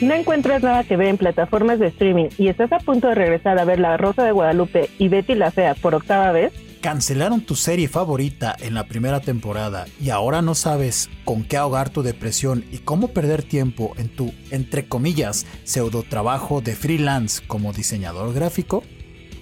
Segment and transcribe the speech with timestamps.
[0.00, 3.58] ¿No encuentras nada que ver en plataformas de streaming y estás a punto de regresar
[3.58, 6.52] a ver La Rosa de Guadalupe y Betty la Fea por octava vez?
[6.80, 11.90] Cancelaron tu serie favorita en la primera temporada y ahora no sabes con qué ahogar
[11.90, 17.72] tu depresión y cómo perder tiempo en tu, entre comillas, pseudo trabajo de freelance como
[17.72, 18.84] diseñador gráfico?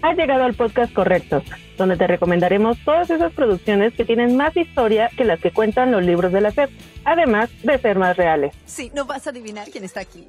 [0.00, 1.42] Has llegado al podcast correcto,
[1.76, 6.02] donde te recomendaremos todas esas producciones que tienen más historia que las que cuentan los
[6.02, 6.70] libros de la SEP,
[7.04, 8.54] además de ser más reales.
[8.64, 10.26] Sí, no vas a adivinar quién está aquí.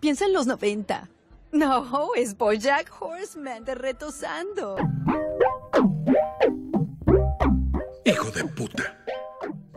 [0.00, 1.08] Piensa en los 90.
[1.50, 4.76] No, es Bojack Horseman de Retosando.
[8.04, 9.04] Hijo de puta.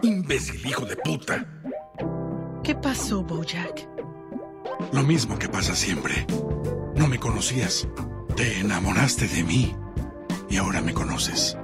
[0.03, 1.45] Imbécil hijo de puta.
[2.63, 3.87] ¿Qué pasó, Bojack?
[4.93, 6.27] Lo mismo que pasa siempre.
[6.95, 7.87] No me conocías.
[8.35, 9.75] Te enamoraste de mí.
[10.49, 11.57] Y ahora me conoces.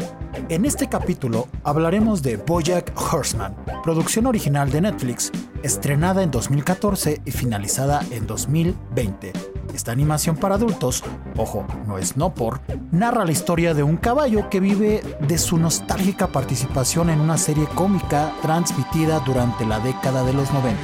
[0.50, 5.32] En este capítulo hablaremos de Bojack Horseman, producción original de Netflix,
[5.64, 9.34] estrenada en 2014 y finalizada en 2020.
[9.74, 11.04] Esta animación para adultos,
[11.36, 15.58] ojo, no es no por, narra la historia de un caballo que vive de su
[15.58, 20.78] nostálgica participación en una serie cómica transmitida durante la década de los 90,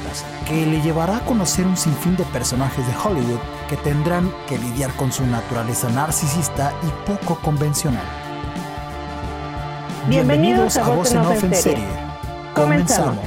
[0.48, 4.94] que le llevará a conocer un sinfín de personajes de Hollywood que tendrán que lidiar
[4.96, 8.23] con su naturaleza narcisista y poco convencional.
[10.08, 11.86] Bienvenidos, a Voz en Off en serie.
[12.54, 13.24] Comenzamos.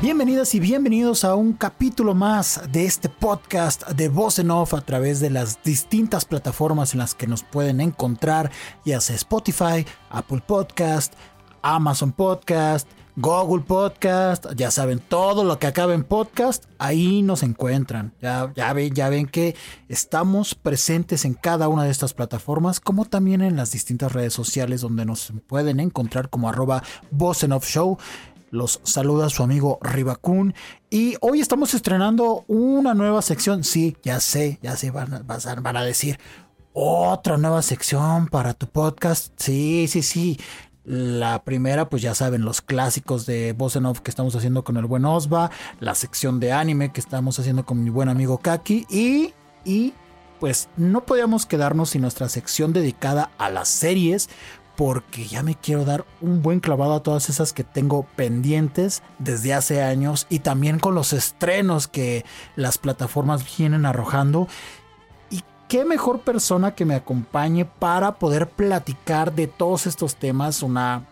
[0.00, 4.80] Bienvenidas y bienvenidos a un capítulo más de este podcast de Voz en Off a
[4.80, 8.50] través de las distintas plataformas en las que nos pueden encontrar,
[8.86, 11.12] ya sea Spotify, Apple Podcast,
[11.60, 18.12] Amazon Podcast, Google Podcast, ya saben, todo lo que acaba en podcast, ahí nos encuentran.
[18.20, 19.56] Ya, ya, ven, ya ven que
[19.88, 24.82] estamos presentes en cada una de estas plataformas, como también en las distintas redes sociales
[24.82, 26.82] donde nos pueden encontrar como arroba
[27.40, 27.96] en Off Show.
[28.50, 30.54] Los saluda su amigo Ribacun.
[30.90, 33.64] Y hoy estamos estrenando una nueva sección.
[33.64, 36.18] Sí, ya sé, ya sé, van, a, van a decir
[36.78, 39.32] otra nueva sección para tu podcast.
[39.38, 40.38] Sí, sí, sí.
[40.86, 44.86] La primera, pues ya saben, los clásicos de en Off que estamos haciendo con el
[44.86, 45.50] buen Osva.
[45.80, 48.86] La sección de anime que estamos haciendo con mi buen amigo Kaki.
[48.88, 49.94] Y, y
[50.38, 54.28] pues no podíamos quedarnos sin nuestra sección dedicada a las series
[54.76, 59.54] porque ya me quiero dar un buen clavado a todas esas que tengo pendientes desde
[59.54, 62.24] hace años y también con los estrenos que
[62.54, 64.46] las plataformas vienen arrojando.
[65.68, 71.06] Qué mejor persona que me acompañe para poder platicar de todos estos temas, una,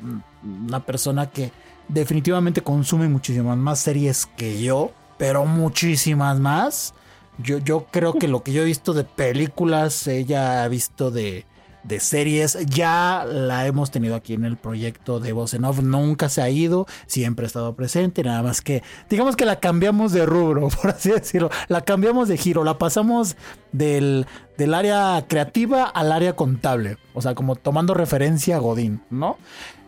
[0.45, 1.51] una persona que
[1.89, 6.95] definitivamente consume muchísimas más series que yo, pero muchísimas más.
[7.39, 11.47] Yo, yo creo que lo que yo he visto de películas, ella ha visto de
[11.85, 12.59] de series.
[12.67, 15.81] Ya la hemos tenido aquí en el proyecto de Voz en Off.
[15.81, 18.23] Nunca se ha ido, siempre ha estado presente.
[18.25, 21.51] Nada más que, digamos que la cambiamos de rubro, por así decirlo.
[21.69, 23.37] La cambiamos de giro, la pasamos
[23.73, 24.27] del,
[24.59, 26.97] del área creativa al área contable.
[27.13, 29.39] O sea, como tomando referencia a Godín, ¿no?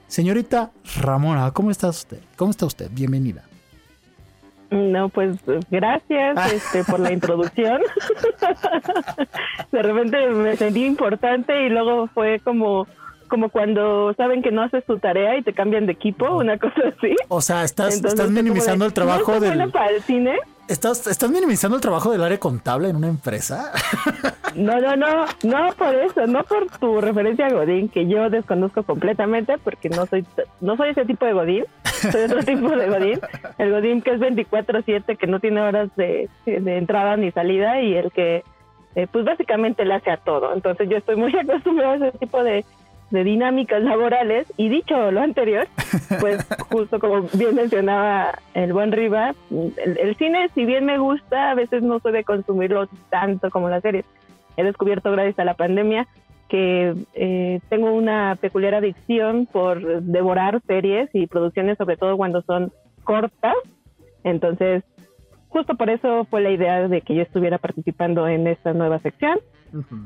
[0.09, 0.71] Señorita
[1.01, 2.21] Ramona, ¿cómo está usted?
[2.37, 2.91] ¿Cómo está usted?
[2.93, 3.46] Bienvenida.
[4.71, 5.37] No, pues
[5.71, 7.81] gracias este, por la introducción.
[9.73, 12.87] de repente me sentí importante y luego fue como
[13.29, 16.81] como cuando saben que no haces tu tarea y te cambian de equipo, una cosa
[16.97, 17.15] así.
[17.29, 19.71] O sea, estás, estás minimizando el trabajo ¿no del...
[19.71, 20.39] para el cine?
[20.69, 23.73] ¿Estás, ¿Estás minimizando el trabajo del área contable en una empresa?
[24.57, 28.85] No, no, no, no por eso, no por tu referencia a Godín, que yo desconozco
[28.85, 30.25] completamente porque no soy,
[30.63, 31.65] no soy ese tipo de Godín,
[32.11, 33.21] soy otro tipo de Godín,
[33.59, 38.11] el Godín que es 24/7, que no tiene horas de, entrada ni salida y el
[38.13, 38.45] que
[38.95, 40.55] eh, pues básicamente le hace a todo.
[40.55, 42.65] Entonces yo estoy muy acostumbrado a ese tipo de,
[43.11, 45.69] de dinámicas laborales y dicho lo anterior,
[46.21, 51.55] pues justo como bien mencionaba el buen Riva, el, cine si bien me gusta, a
[51.55, 54.05] veces no soy de consumirlo tanto como las series.
[54.57, 56.09] He descubierto gracias a la pandemia
[56.49, 62.73] que eh, tengo una peculiar adicción por devorar series y producciones, sobre todo cuando son
[63.05, 63.55] cortas.
[64.25, 64.83] Entonces,
[65.57, 69.39] justo por eso fue la idea de que yo estuviera participando en esta nueva sección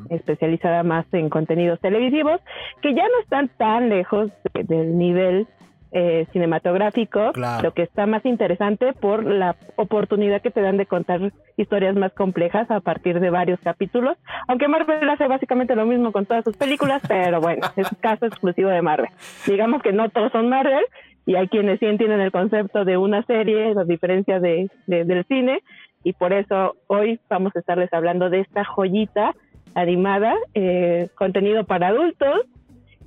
[0.08, 2.41] especializada más en contenidos televisivos,
[2.82, 5.49] que ya no están tan lejos del nivel
[5.93, 7.32] eh, cinematográfico,
[7.62, 12.12] lo que está más interesante por la oportunidad que te dan de contar historias más
[12.12, 14.17] complejas a partir de varios capítulos,
[14.47, 18.70] aunque Marvel hace básicamente lo mismo con todas sus películas, pero bueno, es caso exclusivo
[18.70, 19.11] de Marvel.
[19.47, 20.85] Digamos que no todos son Marvel
[21.31, 25.62] y hay quienes sí entienden el concepto de una serie, las diferencias de, del cine,
[26.03, 29.37] y por eso hoy vamos a estarles hablando de esta joyita
[29.77, 32.47] animada, eh, contenido para adultos,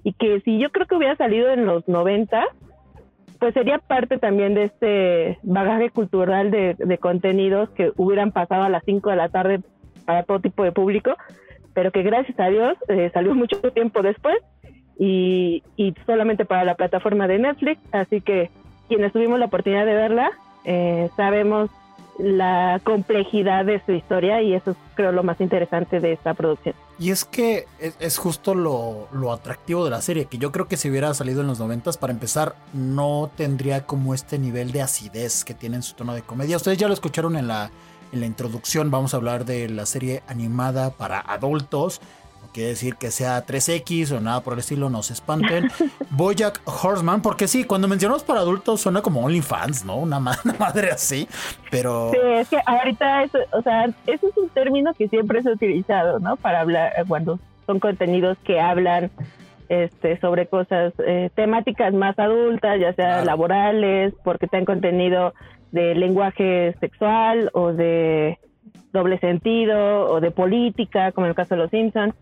[0.05, 2.45] y que si yo creo que hubiera salido en los 90,
[3.39, 8.69] pues sería parte también de este bagaje cultural de, de contenidos que hubieran pasado a
[8.69, 9.59] las 5 de la tarde
[10.05, 11.13] para todo tipo de público,
[11.73, 14.37] pero que gracias a Dios eh, salió mucho tiempo después
[14.97, 18.49] y, y solamente para la plataforma de Netflix, así que
[18.87, 20.31] quienes tuvimos la oportunidad de verla,
[20.65, 21.69] eh, sabemos
[22.19, 26.75] la complejidad de su historia y eso es creo lo más interesante de esta producción.
[26.99, 30.67] Y es que es, es justo lo, lo, atractivo de la serie, que yo creo
[30.67, 34.83] que si hubiera salido en los noventas, para empezar, no tendría como este nivel de
[34.83, 36.57] acidez que tiene en su tono de comedia.
[36.57, 37.71] Ustedes ya lo escucharon en la,
[38.11, 41.99] en la introducción, vamos a hablar de la serie animada para adultos
[42.51, 45.69] quiere decir que sea 3X o nada por el estilo, no se espanten.
[46.09, 49.97] Bojack Horseman, porque sí, cuando mencionamos para adultos suena como OnlyFans, ¿no?
[49.97, 51.27] Una, ma una madre así,
[51.71, 52.11] pero...
[52.11, 56.19] Sí, es que ahorita, o sea, ese es un término que siempre se ha utilizado,
[56.19, 56.35] ¿no?
[56.35, 59.11] Para hablar, cuando son contenidos que hablan
[59.69, 63.25] este, sobre cosas, eh, temáticas más adultas, ya sea claro.
[63.25, 65.33] laborales, porque tengan contenido
[65.71, 68.37] de lenguaje sexual o de
[68.91, 72.13] doble sentido o de política, como en el caso de los Simpsons.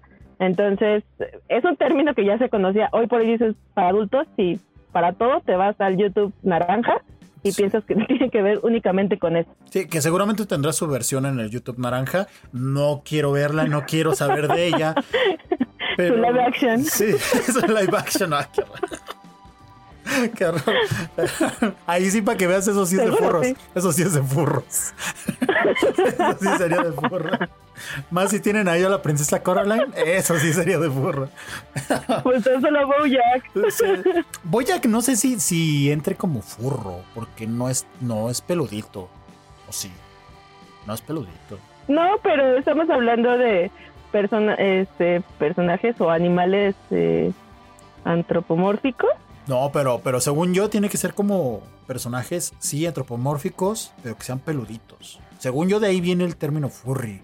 [0.42, 1.04] Entonces,
[1.50, 2.90] es un término que ya se conocía.
[2.94, 4.60] Hoy por hoy dices para adultos y
[4.92, 7.04] para todo te vas al YouTube naranja
[7.44, 7.62] y sí.
[7.62, 9.52] piensas que tiene que ver únicamente con eso.
[9.70, 12.26] Sí, que seguramente tendrá su versión en el YouTube naranja.
[12.52, 14.96] No quiero verla, no quiero saber de ella.
[15.98, 16.84] Pero, su live action.
[16.86, 18.34] Sí, es live action.
[20.36, 20.76] Qué horror.
[21.86, 23.46] Ahí sí, para que veas, eso sí es de furros.
[23.46, 23.56] Sí.
[23.76, 24.66] Eso sí es de furros.
[26.18, 27.40] eso sí sería de furros.
[28.10, 31.30] Más si tienen ahí a la princesa Coraline, eso sí sería de furro.
[32.24, 33.52] Pues eso lo Bojack.
[33.72, 33.86] Sí.
[34.44, 39.10] Bojack no sé si, si entre como furro, porque no es, no es peludito.
[39.68, 39.92] O sí.
[40.86, 41.58] No es peludito.
[41.88, 43.72] No, pero estamos hablando de
[44.12, 47.32] persona, este, personajes o animales eh,
[48.04, 49.10] antropomórficos.
[49.48, 54.40] No, pero, pero según yo tiene que ser como personajes, sí, antropomórficos, pero que sean
[54.40, 55.20] peluditos.
[55.40, 57.22] Según yo de ahí viene el término furry.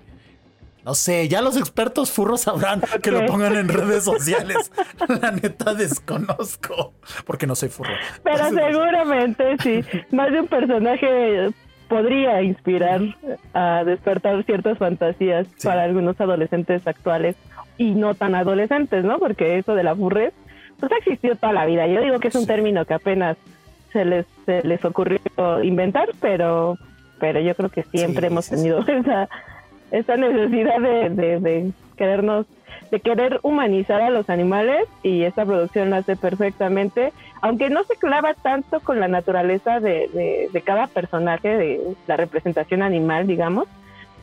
[0.84, 3.02] No sé, ya los expertos furros sabrán okay.
[3.02, 4.72] que lo pongan en redes sociales.
[5.22, 6.94] La neta desconozco,
[7.26, 7.92] porque no soy furro.
[8.24, 11.50] Pero seguramente sí, más de un personaje
[11.90, 13.02] podría inspirar
[13.54, 15.68] a despertar ciertas fantasías sí.
[15.68, 17.36] para algunos adolescentes actuales
[17.78, 19.20] y no tan adolescentes, ¿no?
[19.20, 20.34] Porque eso de la furres
[20.80, 21.88] pues ha existido toda la vida.
[21.88, 22.48] Yo digo que es un sí.
[22.48, 23.38] término que apenas
[23.92, 25.20] se les, se les ocurrió
[25.64, 26.78] inventar, pero,
[27.20, 29.30] pero yo creo que siempre sí, hemos tenido esa,
[29.92, 32.46] esa necesidad de, de, de, querernos,
[32.92, 37.96] de querer humanizar a los animales y esta producción lo hace perfectamente, aunque no se
[37.96, 43.68] clava tanto con la naturaleza de, de, de cada personaje, de la representación animal, digamos,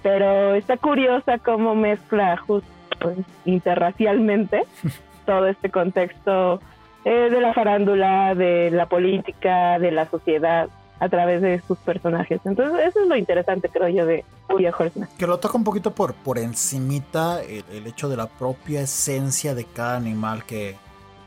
[0.02, 2.68] pero está curiosa cómo mezcla justo
[3.00, 4.62] pues, interracialmente
[5.24, 6.60] todo este contexto
[7.04, 10.68] eh, de la farándula, de la política, de la sociedad
[11.00, 12.40] a través de sus personajes.
[12.44, 15.08] Entonces eso es lo interesante creo yo de Uriah Horseman.
[15.18, 19.54] Que lo toca un poquito por, por encimita el, el, hecho de la propia esencia
[19.54, 20.76] de cada animal que,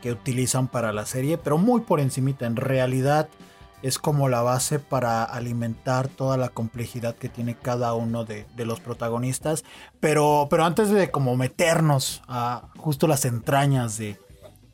[0.02, 2.46] que utilizan para la serie, pero muy por encimita.
[2.46, 3.28] En realidad
[3.82, 8.66] es como la base para alimentar toda la complejidad que tiene cada uno de, de,
[8.66, 9.64] los protagonistas.
[10.00, 14.18] Pero, pero antes de como meternos a justo las entrañas de,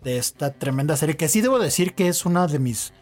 [0.03, 2.93] de esta tremenda serie, que sí debo decir que es una de mis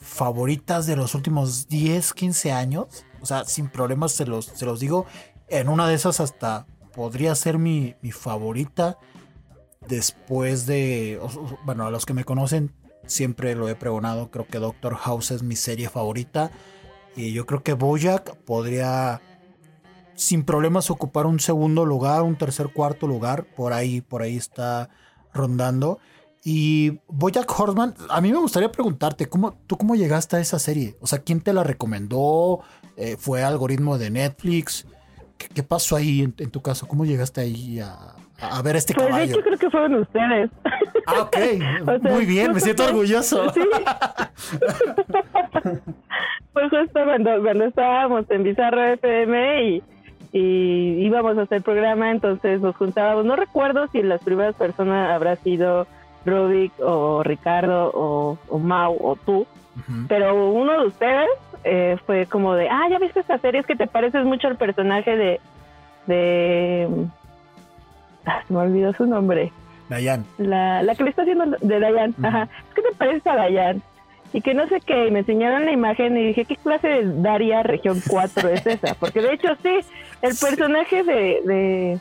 [0.00, 3.04] favoritas de los últimos 10, 15 años.
[3.20, 5.06] O sea, sin problemas se los, se los digo.
[5.48, 8.98] En una de esas hasta podría ser mi, mi favorita
[9.86, 11.20] después de...
[11.64, 12.74] Bueno, a los que me conocen
[13.08, 14.30] siempre lo he pregonado.
[14.30, 16.50] Creo que Doctor House es mi serie favorita.
[17.16, 19.20] Y yo creo que Bojack podría
[20.14, 23.44] sin problemas ocupar un segundo lugar, un tercer, cuarto lugar.
[23.44, 24.88] Por ahí, por ahí está
[25.32, 25.98] rondando.
[26.44, 30.96] Y Bojack Horseman, a mí me gustaría preguntarte, ¿cómo, ¿tú cómo llegaste a esa serie?
[31.00, 32.60] O sea, ¿quién te la recomendó?
[32.96, 34.86] Eh, ¿Fue algoritmo de Netflix?
[35.36, 36.86] ¿Qué, pasó ahí en, en, tu caso?
[36.88, 39.26] ¿Cómo llegaste ahí a, a ver este pues caballo?
[39.26, 40.50] De hecho, creo que fueron ustedes.
[41.06, 41.36] Ah, ok.
[41.82, 43.50] o sea, Muy bien, me siento orgulloso.
[43.52, 43.60] Sí.
[46.52, 49.82] pues justo cuando, cuando estábamos en Bizarro FM y,
[50.32, 53.24] y íbamos a hacer programa, entonces nos juntábamos.
[53.24, 55.86] No recuerdo si las primeras personas habrá sido
[56.24, 60.06] Rubik o Ricardo o, o Mau o tú, uh -huh.
[60.08, 61.28] pero uno de ustedes
[61.64, 64.56] eh, fue como de, ah, ya viste esta serie, es que te pareces mucho al
[64.56, 65.40] personaje de,
[66.06, 66.88] de,
[68.48, 69.52] me olvidó su nombre.
[69.88, 70.24] Dayan.
[70.38, 72.28] La, la que le está haciendo de Dayan, uh -huh.
[72.28, 73.82] ajá, es que te parece a Dayan.
[74.34, 77.22] Y que no sé qué, y me enseñaron la imagen y dije, ¿qué clase de
[77.22, 78.94] Daria Región 4 es esa?
[78.94, 79.78] Porque de hecho sí,
[80.20, 81.98] el personaje de, de,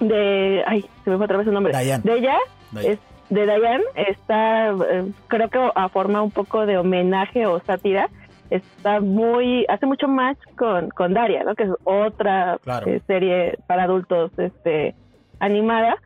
[0.00, 1.72] de, ay, se me fue otra vez su nombre.
[1.74, 2.00] Dayan.
[2.02, 2.36] De ella,
[2.82, 2.98] es
[3.30, 8.08] de Diane está, eh, creo que a forma un poco de homenaje o sátira,
[8.50, 11.54] está muy, hace mucho match con, con Daria, ¿no?
[11.54, 12.86] Que es otra Claro.
[12.86, 14.94] eh, serie para adultos este,
[15.44, 15.96] animada.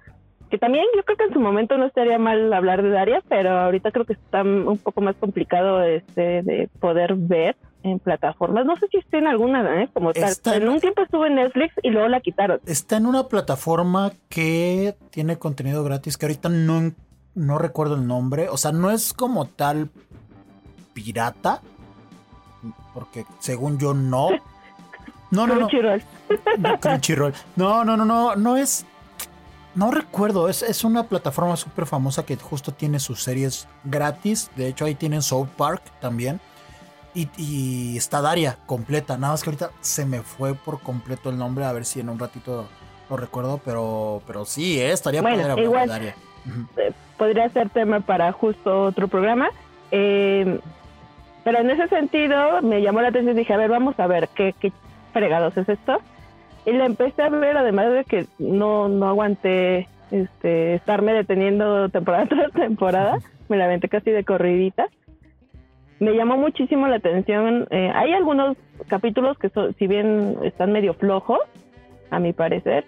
[0.50, 3.50] Que también yo creo que en su momento no estaría mal hablar de Daria, pero
[3.50, 8.64] ahorita creo que está un poco más complicado este, de poder ver en plataformas.
[8.64, 9.90] No sé si está en alguna, ¿eh?
[9.92, 10.25] Como tal.
[10.25, 12.61] Está en- En un tiempo estuvo en Netflix y luego la quitaron.
[12.64, 16.92] Está en una plataforma que tiene contenido gratis que ahorita no,
[17.35, 18.49] no recuerdo el nombre.
[18.49, 19.90] O sea, no es como tal
[20.95, 21.61] pirata.
[22.95, 24.30] Porque según yo no.
[25.30, 25.68] No, no, no.
[25.68, 26.02] Crunchyroll.
[26.59, 27.35] No, Crunchyroll.
[27.57, 28.35] No, no, no, no.
[28.35, 28.87] No es.
[29.78, 30.49] No recuerdo.
[30.49, 34.50] Es, es una plataforma súper famosa que justo tiene sus series gratis.
[34.56, 36.40] De hecho, ahí tienen South Park también.
[37.14, 39.16] Y, y está Daria completa.
[39.16, 41.64] Nada más que ahorita se me fue por completo el nombre.
[41.64, 42.66] A ver si en un ratito
[43.08, 43.61] lo recuerdo.
[43.64, 45.88] Pero, pero sí, eh, estaría Bueno, padre hablar de igual.
[45.88, 46.14] Daria.
[46.44, 46.66] Ujú.
[47.16, 49.49] podría ser tema para justo otro programa.
[49.92, 50.58] Eh,
[51.44, 54.28] pero en ese sentido me llamó la atención y dije, a ver, vamos a ver
[54.35, 54.73] qué, qué
[55.12, 56.00] fregados es esto.
[56.68, 62.26] Y la empecé a ver, además de que no, no aguanté este, estarme deteniendo temporada
[62.28, 64.87] tras temporada, me la aventé casi de corridita.
[66.00, 67.66] Me llamó muchísimo la atención.
[67.70, 68.56] eh, hay algunos
[68.87, 71.38] capítulos que, son- si bien están medio flojos,
[72.10, 72.84] a mi parecer,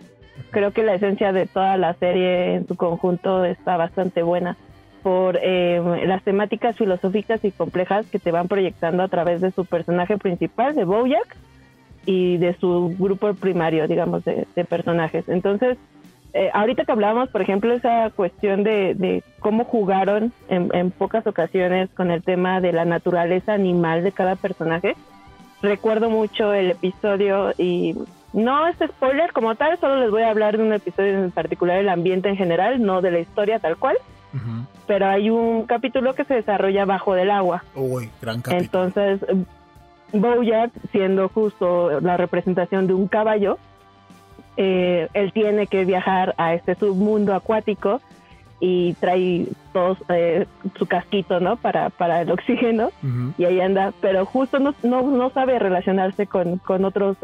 [0.51, 4.57] creo que la esencia de toda la serie en su conjunto está bastante buena
[5.03, 9.65] por eh, las temáticas filosóficas y complejas que te van proyectando a través de su
[9.65, 11.37] personaje principal, de Bojack,
[12.07, 15.29] y de su grupo primario, digamos, de, de personajes.
[15.29, 15.79] Entonces,
[16.33, 21.27] eh, ahorita que hablábamos, por ejemplo, esa cuestión de, de cómo jugaron en, en pocas
[21.27, 24.95] ocasiones con el tema de la naturaleza animal de cada personaje,
[25.63, 27.97] recuerdo mucho el episodio y
[28.33, 31.79] no es spoiler como tal, solo les voy a hablar de un episodio en particular,
[31.79, 33.97] el ambiente en general, no de la historia tal cual,
[34.33, 34.67] Ujú.
[34.87, 37.65] pero hay un capítulo que se desarrolla bajo del agua.
[37.75, 38.85] Uy, gran capítulo.
[38.85, 39.21] Entonces,
[40.13, 43.59] Bojack, siendo justo la representación de un caballo,
[44.57, 48.01] eh, él tiene que viajar a este submundo acuático
[48.59, 51.57] y trae todo eh, su casquito, ¿no?
[51.57, 52.91] Para, para el oxígeno
[53.39, 57.17] y ahí anda, pero justo no, no, no sabe relacionarse con, con otros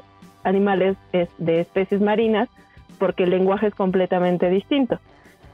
[0.44, 2.48] animales es- de especies marinas
[2.98, 4.98] porque el lenguaje es completamente distinto.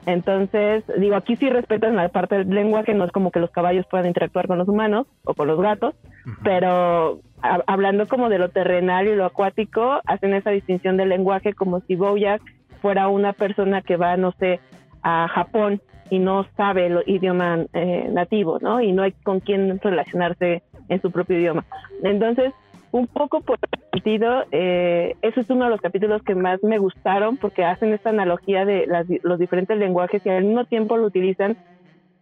[0.07, 3.87] Entonces, digo, aquí sí respetan la parte del lenguaje, no es como que los caballos
[3.91, 5.95] puedan interactuar con los humanos o con los gatos,
[6.43, 11.53] pero ha- hablando como de lo terrenal y lo acuático, hacen esa distinción del lenguaje
[11.55, 12.43] como si Bojack
[12.81, 14.59] fuera una persona que va, no sé,
[15.03, 15.81] a Japón
[16.11, 18.81] y no sabe el idioma eh, nativo, ¿no?
[18.81, 21.65] Y no hay con quién relacionarse en su propio idioma.
[22.03, 22.53] Entonces,
[22.93, 26.79] un poco por ese sentido, eh, ese es uno de los capítulos que más me
[26.79, 31.07] gustaron porque hacen esta analogía de las- los diferentes lenguajes y al mismo tiempo lo
[31.07, 31.57] utilizan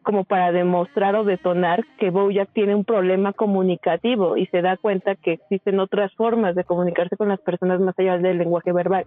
[0.03, 5.15] como para demostrar o detonar que Bojack tiene un problema comunicativo y se da cuenta
[5.17, 9.05] que existen otras formas de comunicarse con las personas más allá del lenguaje verbal.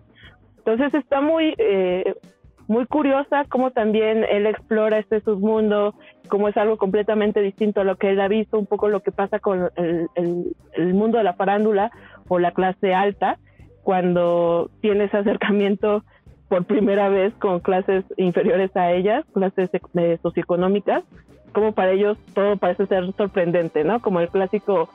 [0.57, 2.13] Entonces está muy eh,
[2.67, 5.95] muy curiosa cómo también él explora este submundo,
[6.29, 9.11] cómo es algo completamente distinto a lo que él ha visto, un poco lo que
[9.11, 11.91] pasa con el, el- el mundo de la farándula
[12.27, 13.37] o la clase alta,
[13.83, 16.03] cuando tiene ese acercamiento
[16.47, 21.03] por primera vez con clases inferiores a ellas, clases eh, socioeconómicas,
[21.51, 24.01] como para ellos todo parece ser sorprendente, ¿no?
[24.01, 24.89] Como el clásico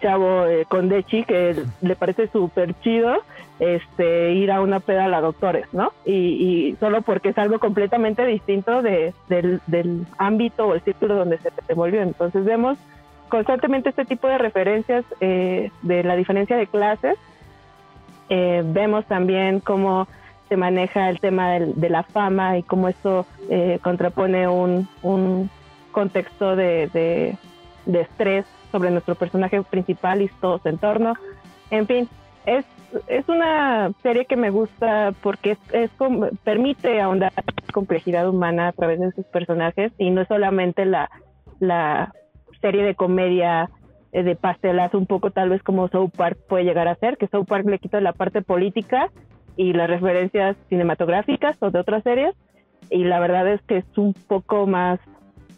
[0.00, 3.14] chavo eh, con Dechi que le parece súper chido
[3.58, 5.92] este ir a una peda a la doctores, ¿no?
[6.04, 11.14] Y, y solo porque es algo completamente distinto de, del, del ámbito o el círculo
[11.14, 12.02] donde se desenvolvió.
[12.02, 12.76] Entonces vemos
[13.30, 17.16] constantemente este tipo de referencias eh, de la diferencia de clases.
[18.28, 20.06] Eh, vemos también cómo
[20.48, 25.48] se maneja el tema del- de la fama y cómo eso eh, contrapone un, un
[25.92, 27.36] contexto de-
[27.86, 28.44] de estrés
[28.76, 31.14] sobre nuestro personaje principal y todo su entorno.
[31.70, 32.06] En fin,
[32.44, 32.66] es,
[33.06, 35.90] es una serie que me gusta porque es, es
[36.44, 40.84] permite ahondar en la complejidad humana a través de sus personajes y no es solamente
[40.84, 41.08] la,
[41.58, 42.12] la
[42.60, 43.70] serie de comedia
[44.12, 47.28] eh, de pastelazo un poco tal vez como South Park puede llegar a ser, que
[47.28, 49.10] South Park le quita la parte política
[49.56, 52.34] y las referencias cinematográficas o de otras series
[52.90, 55.00] y la verdad es que es un poco más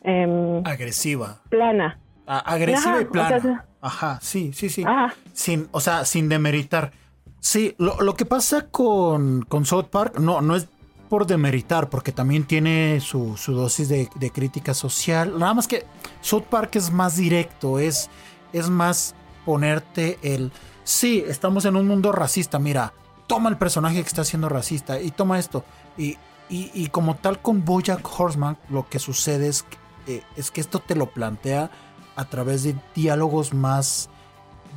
[0.05, 1.41] em, Agresiva.
[1.49, 1.99] plana.
[2.37, 3.37] Agresiva Ajá, y plana.
[3.37, 4.85] o sea, Ajá, sí, sí, sí.
[4.87, 5.15] Ajá.
[5.33, 6.93] Sin, o sea, sin demeritar.
[7.41, 10.69] Sí, lo, lo que pasa con, con South Park no, no es
[11.09, 15.39] por demeritar, porque también tiene su, su dosis de, de crítica social.
[15.39, 15.87] Nada más que
[16.21, 18.11] South Park es más directo, es,
[18.53, 19.15] es más
[19.47, 20.53] ponerte el...
[20.85, 22.93] Sí, estamos en un mundo racista, mira,
[23.27, 25.65] toma el personaje que está siendo racista y toma esto.
[25.97, 26.19] Y
[26.51, 29.77] Y, como tal con Bojack Horseman, lo que sucede es que,
[30.17, 31.71] eh, es que esto te lo plantea
[32.19, 34.11] a través de diálogos más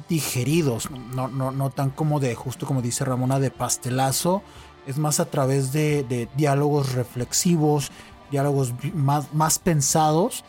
[0.08, 4.44] digeridos, no, no, no tan como de, justo como dice Ramona, de pastelazo,
[4.86, 7.92] es más a través de, diálogos reflexivos,
[8.30, 10.46] diálogos más, más pensados,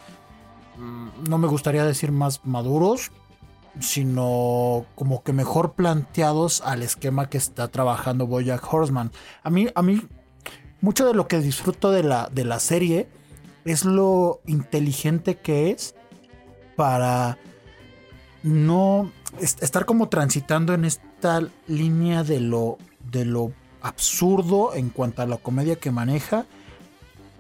[0.77, 3.11] mm, no me gustaría decir más maduros,
[3.81, 9.13] sino como que mejor planteados al esquema que está trabajando Bojack Horseman.
[9.43, 10.03] A mí, a mí,
[10.83, 13.09] mucho de lo que disfruto de la, de la serie
[13.65, 15.95] es lo inteligente que es
[16.83, 17.39] para
[18.43, 22.77] no estar como transitando en esta línea de lo,
[23.09, 26.45] de lo absurdo en cuanto a la comedia que maneja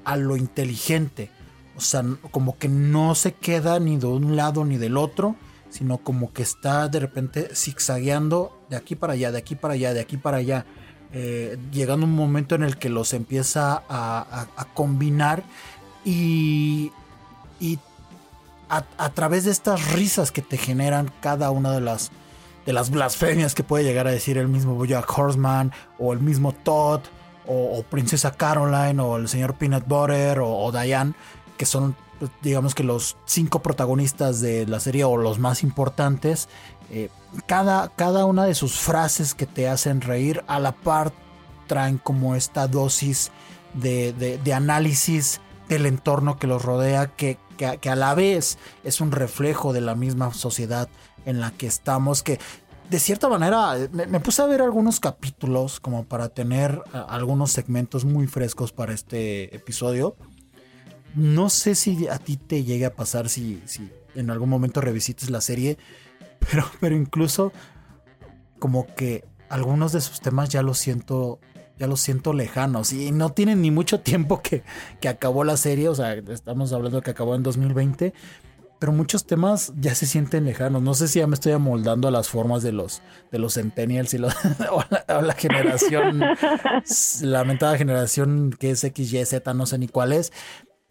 [0.04, 1.28] a lo inteligente.
[1.76, 5.34] O sea, como que no se queda ni de un lado ni del otro,
[5.70, 9.92] sino como que está de repente zigzagueando de aquí para allá, de aquí para allá,
[9.92, 10.66] de aquí para allá.
[11.12, 15.42] Eh, llegando un momento en el que los empieza a, combinar
[16.04, 16.92] y,
[17.58, 17.80] y
[18.72, 22.10] a, través de estas risas que te generan cada una de las,
[22.64, 26.52] de las blasfemias que puede llegar a decir el mismo Bojack Horseman o el mismo
[26.52, 27.02] Todd
[27.46, 31.12] o, Princesa Caroline o el señor Peanut Butter o, Diane,
[31.58, 31.96] que son
[32.40, 36.48] digamos que los cinco protagonistas de la serie o los más importantes,
[36.88, 37.10] eh,
[37.46, 41.12] cada, cada una de sus frases que te hacen reír a la par
[41.66, 43.32] traen como esta dosis
[43.74, 49.72] de análisis del entorno que los rodea que, que, a la vez es un reflejo
[49.72, 50.88] de la misma sociedad
[51.24, 52.38] en la que estamos, que
[52.90, 58.26] de cierta manera me, puse a ver algunos capítulos como para tener algunos segmentos muy
[58.26, 60.16] frescos para este episodio.
[61.14, 65.30] No sé si a ti te llegue a pasar si, si en algún momento revisites
[65.30, 65.78] la serie,
[66.50, 67.52] pero, pero incluso
[68.58, 71.40] como que algunos de sus temas ya los siento
[71.82, 74.62] ya los siento lejanos y no tienen ni mucho tiempo que,
[75.00, 78.14] que acabó la serie, o sea, estamos hablando de que acabó en 2020,
[78.78, 80.80] pero muchos temas ya se sienten lejanos.
[80.80, 84.14] No sé si ya me estoy amoldando a las formas de los, de los centennials
[84.14, 84.32] y los,
[84.70, 84.84] o,
[85.22, 86.22] la, generación,
[87.22, 90.32] lamentada generación que es X, Y, Z, no sé ni cuál es,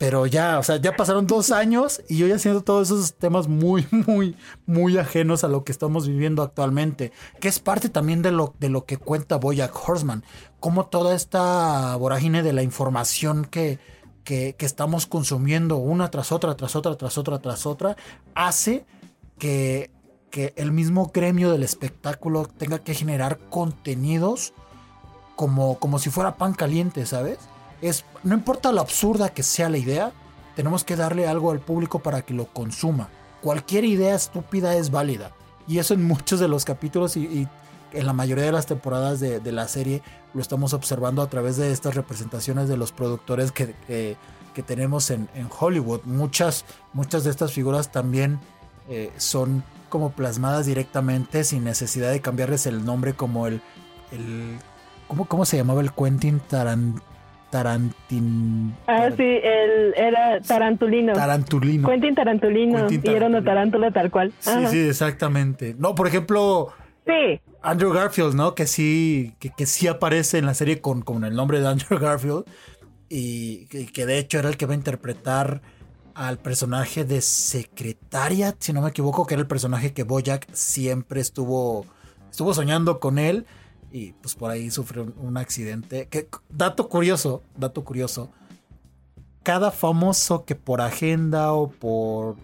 [0.02, 3.48] pero ya, o sea, ya pasaron dos años y yo ya siento todos esos temas
[3.48, 4.36] muy, muy,
[4.66, 8.70] muy ajenos a lo que estamos viviendo actualmente, que es parte también de lo, de
[8.70, 10.24] lo que cuenta Boyack Horseman,
[10.60, 13.78] como toda esta vorágine de la información que,
[14.24, 17.96] que, que, estamos consumiendo una tras otra, tras otra, tras otra, tras otra,
[18.34, 18.88] hace
[19.38, 19.92] que,
[20.32, 24.56] que el mismo gremio del espectáculo tenga que generar contenidos
[25.36, 27.38] como, como si fuera pan caliente, ¿sabes?
[27.82, 30.12] Es, no importa lo absurda que sea la idea,
[30.56, 33.10] tenemos que darle algo al público para que lo consuma.
[33.42, 35.32] Cualquier idea estúpida es válida.
[35.68, 37.48] Y eso en muchos de los capítulos y,
[37.94, 40.02] en la mayoría de las temporadas de, la serie
[40.34, 45.28] lo estamos observando a través de estas representaciones de los productores que, que, tenemos en,
[45.60, 46.00] Hollywood.
[46.06, 46.64] Muchas,
[46.94, 48.40] muchas de estas figuras también
[48.88, 53.62] eh, son como plasmadas directamente sin necesidad de cambiarles el nombre como el...
[55.10, 57.11] ¿cómo, ¿Cómo se llamaba el Quentin Tarantino?
[57.52, 58.74] Tarantin.
[58.88, 61.14] Ah, sí, él era Tarantulino.
[61.14, 61.88] Tarantulino.
[61.88, 62.88] Quentin Tarantulino.
[62.90, 64.34] y era una tarántula tal cual.
[64.40, 65.76] Sí, sí, exactamente.
[65.78, 66.74] No, por ejemplo.
[67.06, 67.40] Sí.
[67.62, 68.56] Andrew Garfield, ¿no?
[68.56, 72.46] Que sí, que, sí aparece en la serie con, con el nombre de Andrew Garfield.
[73.10, 75.62] Y que, de hecho era el que va a interpretar
[76.16, 81.20] al personaje de secretaria, si no me equivoco, que era el personaje que Bojack siempre
[81.20, 81.86] estuvo,
[82.30, 83.46] estuvo soñando con él
[83.92, 86.08] y pues por ahí sufrió un, accidente.
[86.08, 88.32] Que, dato curioso, dato curioso.
[89.44, 92.36] Cada famoso que por agenda o por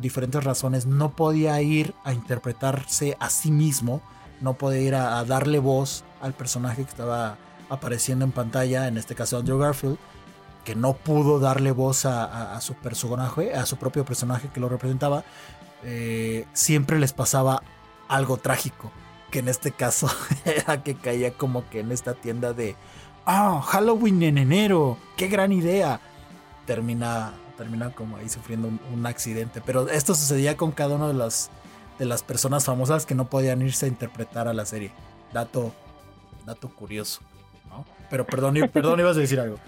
[0.00, 4.02] diferentes razones no podía ir a interpretarse a sí mismo,
[4.40, 7.36] no podía ir a, darle voz al personaje que estaba
[7.68, 9.98] apareciendo en pantalla, en este caso Andrew Garfield,
[10.64, 15.24] que no pudo darle voz a, su personaje, a su propio personaje que lo representaba,
[15.84, 17.62] eh, siempre les pasaba
[18.08, 18.90] algo trágico
[19.30, 20.08] que en este caso
[20.44, 22.76] era que caía como que en esta tienda de,
[23.28, 26.00] ah, Halloween en enero, qué gran idea.
[26.66, 29.62] Termina, termina como ahí sufriendo un, accidente.
[29.64, 31.50] Pero esto sucedía con cada una de las,
[31.98, 34.92] de las personas famosas que no podían irse a interpretar a la serie.
[35.32, 35.72] Dato,
[36.44, 37.20] dato curioso.
[37.68, 37.84] ¿no?
[38.10, 39.58] Pero perdón, perdón, ibas a decir algo.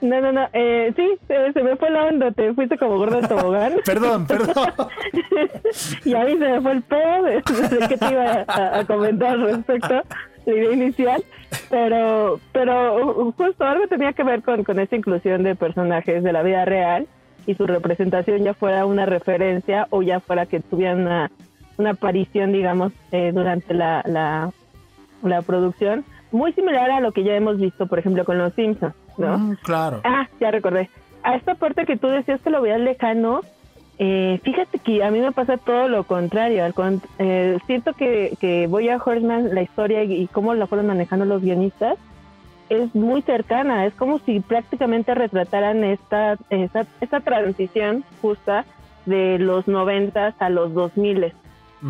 [0.00, 0.48] No, no, no.
[0.52, 2.30] Eh, sí, se, me fue la onda.
[2.30, 3.74] Te fuiste como gordo de tobogán.
[3.84, 4.54] perdón, perdón.
[6.04, 7.42] y a mí se me fue el pedo de,
[7.88, 10.04] que te iba a, comentar respecto a
[10.46, 11.22] la idea inicial.
[11.68, 16.42] Pero, pero justo algo tenía que ver con, con esta inclusión de personajes de la
[16.42, 17.06] vida real
[17.46, 21.30] y su representación ya fuera una referencia o ya fuera que tuvieran una,
[21.76, 24.50] una aparición, digamos, eh, durante la, la,
[25.22, 28.94] la producción muy similar a lo que ya hemos visto, por ejemplo, con los Simpsons,
[29.20, 29.38] ¿no?
[29.38, 30.00] Mm, claro.
[30.04, 30.88] Ah, ya recordé.
[31.22, 33.42] A esta parte que tú decías que lo veías lejano,
[33.98, 36.64] eh, fíjate que a mí me pasa todo lo contrario.
[36.64, 40.66] Al con- eh, siento que, que voy a Horseman, la historia y, y cómo la
[40.66, 41.98] fueron manejando los guionistas,
[42.70, 43.84] es muy cercana.
[43.84, 48.64] Es como si prácticamente retrataran esta, esta, esta transición justa
[49.06, 51.34] de los noventas a los dos miles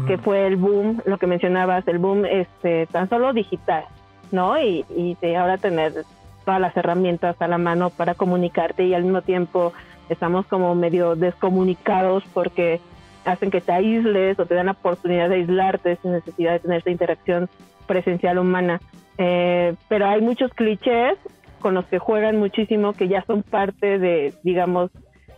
[0.07, 3.83] que fue el boom, lo que mencionabas, el boom este tan solo digital,
[4.31, 4.57] ¿no?
[4.63, 6.05] Y, y de ahora tener
[6.51, 9.73] todas las herramientas a la mano para comunicarte y al mismo tiempo
[10.09, 12.81] estamos como medio descomunicados porque
[13.25, 16.79] hacen que te aísles o te dan la oportunidad de aislarte sin necesidad de tener
[16.79, 17.49] esta interacción
[17.87, 18.81] presencial humana.
[19.17, 21.17] Eh, pero hay muchos clichés
[21.61, 24.91] con los que juegan muchísimo que ya son parte de, digamos,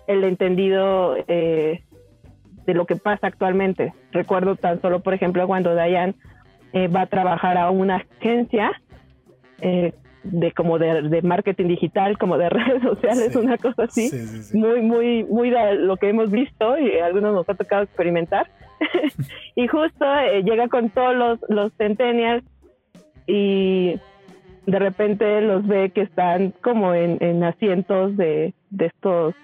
[0.07, 1.83] el entendido eh,
[2.65, 3.93] de lo que pasa actualmente.
[4.13, 6.15] Recuerdo tan solo, por ejemplo, cuando Diane
[6.73, 8.73] eh, va a trabajar a una agencia
[9.61, 9.93] eh,
[10.25, 13.39] de como de, de marketing digital, como de redes sociales, Sí.
[13.39, 14.59] una cosa así, Sí, sí, sí.
[14.59, 18.47] muy, muy, muy de lo que hemos visto y algunos nos ha tocado experimentar.
[19.57, 22.45] y justo eh, llega con todos los, los centennials
[23.27, 23.99] y
[24.67, 29.35] de repente los ve que están como en, en asientos de, de estos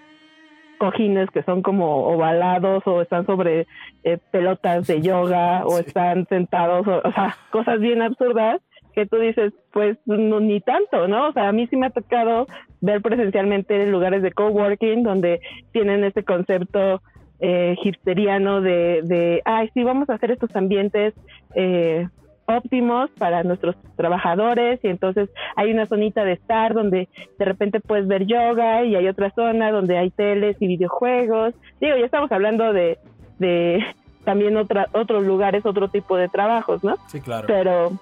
[0.78, 3.66] cojines que son como ovalados o están sobre
[4.04, 8.60] eh, pelotas de yoga o están sentados, o, o sea, cosas bien absurdas
[8.98, 11.28] que tú dices, pues no, ni tanto, ¿no?
[11.28, 12.48] O sea, a mí sí me ha tocado
[12.80, 17.00] ver presencialmente lugares de coworking donde tienen ese concepto
[17.38, 21.14] eh, hipsteriano de, de, ay, sí, vamos a hacer estos ambientes
[21.54, 22.08] eh,
[22.46, 27.08] óptimos para nuestros trabajadores y entonces hay una zonita de estar donde
[27.38, 31.54] de repente puedes ver yoga y hay otra zona donde hay teles y videojuegos.
[31.80, 32.98] Digo, ya estamos hablando de,
[33.38, 33.78] de
[34.24, 36.96] también otra, otros lugares, otro tipo de trabajos, ¿no?
[37.06, 37.46] Sí, claro.
[37.46, 37.92] pero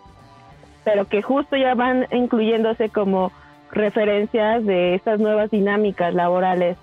[0.86, 3.32] pero que justo ya van incluyéndose como
[3.72, 6.76] referencias de estas nuevas dinámicas laborales.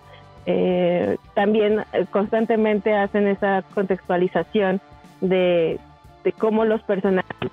[0.46, 4.82] Eh, también eh, constantemente hacen esa contextualización
[5.22, 5.80] de,
[6.26, 7.50] de cómo los personajes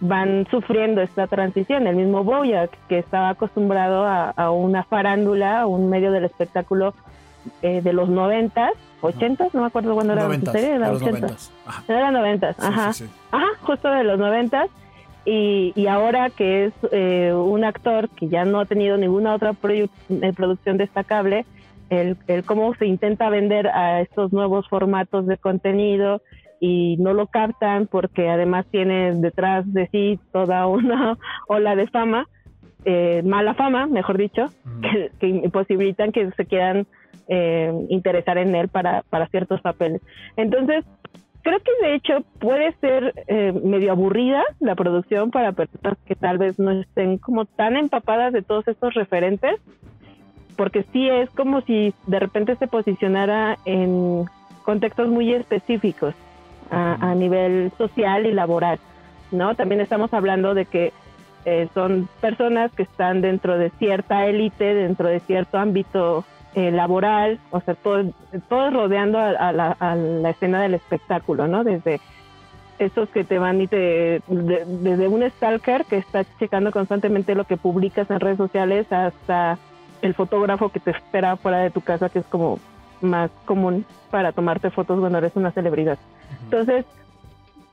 [0.00, 1.86] van sufriendo esta transición.
[1.86, 6.92] El mismo Boyack, que estaba acostumbrado a, a una farándula, a un medio del espectáculo
[7.62, 11.22] eh, de los noventas, ochentas, no me acuerdo cuándo era Noventas, serie, era los ochentas.
[11.22, 11.52] noventas.
[11.66, 11.82] Ajá.
[11.88, 13.10] Era noventas, Sí, sí, sí.
[13.30, 14.68] Ajá, justo de los noventas.
[15.26, 19.52] Y, y ahora que es eh, un actor que ya no ha tenido ninguna otra
[19.52, 21.46] produ- eh, producción destacable,
[21.88, 26.20] el, el cómo se intenta vender a estos nuevos formatos de contenido
[26.60, 31.16] y no lo captan porque además tiene detrás de sí toda una
[31.48, 32.26] ola de fama,
[32.84, 34.46] eh, mala fama, mejor dicho,
[34.82, 36.86] que, que imposibilitan que se quieran
[37.28, 40.02] eh, interesar en él para, para ciertos papeles.
[40.36, 40.84] Entonces,
[41.44, 46.38] creo que de hecho puede ser eh, medio aburrida la producción para personas que tal
[46.38, 49.60] vez no estén como tan empapadas de todos estos referentes,
[50.56, 54.24] porque sí es como si de repente se posicionara en
[54.64, 56.14] contextos muy específicos
[56.70, 58.78] a, a nivel social y laboral,
[59.30, 59.54] ¿no?
[59.54, 60.92] También estamos hablando de que
[61.44, 66.24] eh, son personas que están dentro de cierta élite, dentro de cierto ámbito
[66.54, 68.04] eh, laboral, o sea, todo,
[68.48, 71.64] todo rodeando a, a la, a la escena del espectáculo, ¿no?
[71.64, 72.00] Desde
[72.78, 74.20] esos que te van y te...
[74.26, 79.58] de- desde un stalker que está checando constantemente lo que publicas en redes sociales hasta
[80.02, 82.58] el fotógrafo que te espera fuera de tu casa, que es como
[83.00, 85.98] más común para tomarte fotos cuando eres una celebridad.
[86.44, 86.84] Entonces,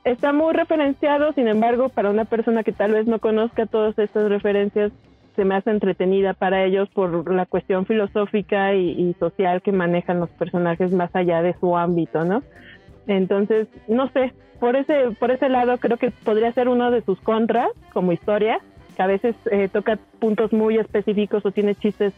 [0.04, 4.28] está muy referenciado, sin embargo, para una persona que tal vez no conozca todas estas
[4.28, 4.92] referencias,
[5.34, 10.92] se me entretenida para ellos por la cuestión filosófica y, social que manejan los personajes
[10.92, 12.42] más allá de su ámbito, ¿no?
[13.06, 17.20] Entonces, no sé, por ese, por ese lado creo que podría ser uno de sus
[17.20, 18.60] contras como historia,
[18.96, 22.12] que a veces eh, toca puntos muy específicos o tiene chistes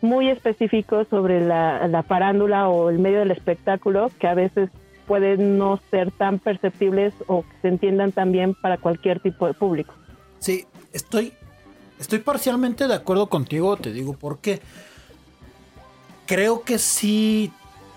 [0.00, 4.70] muy específicos sobre la, la farándula o el medio del espectáculo que a veces
[5.06, 9.54] pueden no ser tan perceptibles o que se entiendan tan bien para cualquier tipo de
[9.54, 9.94] público.
[10.38, 11.32] Sí, estoy,
[11.98, 14.60] estoy parcialmente de acuerdo contigo, te digo por qué.
[16.26, 17.52] Creo que sí,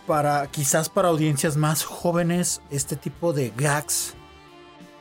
[0.08, 4.14] para quizás para audiencias más jóvenes, este tipo de gags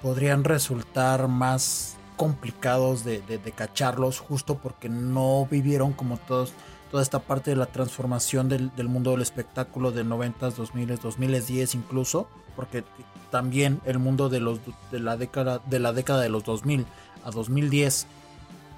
[0.02, 6.52] podrían resultar más complicados de, de- cacharlos justo porque no vivieron como todos
[6.90, 11.74] toda esta parte de la transformación del, del mundo del espectáculo de 90s, 2000, 2010
[11.76, 12.82] incluso, porque
[13.30, 14.58] también el mundo de los
[14.90, 16.84] de la década de la década de los 2000
[17.24, 18.06] a 2010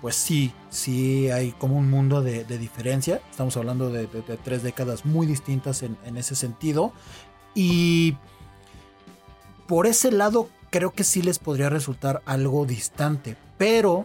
[0.03, 3.23] pues sí, sí hay como un mundo de, diferencia.
[3.31, 4.09] Estamos hablando de,
[4.43, 6.93] tres décadas muy distintas en, ese sentido.
[7.55, 8.17] Y
[9.69, 13.37] por ese lado creo que sí les podría resultar algo distante.
[13.59, 14.05] Pero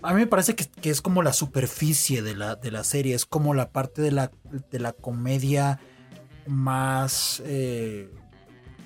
[0.00, 3.26] a mí me parece que, es como la superficie de la, de la serie, es
[3.26, 4.32] como la parte de la,
[4.70, 5.80] la comedia
[6.46, 8.10] más, eh,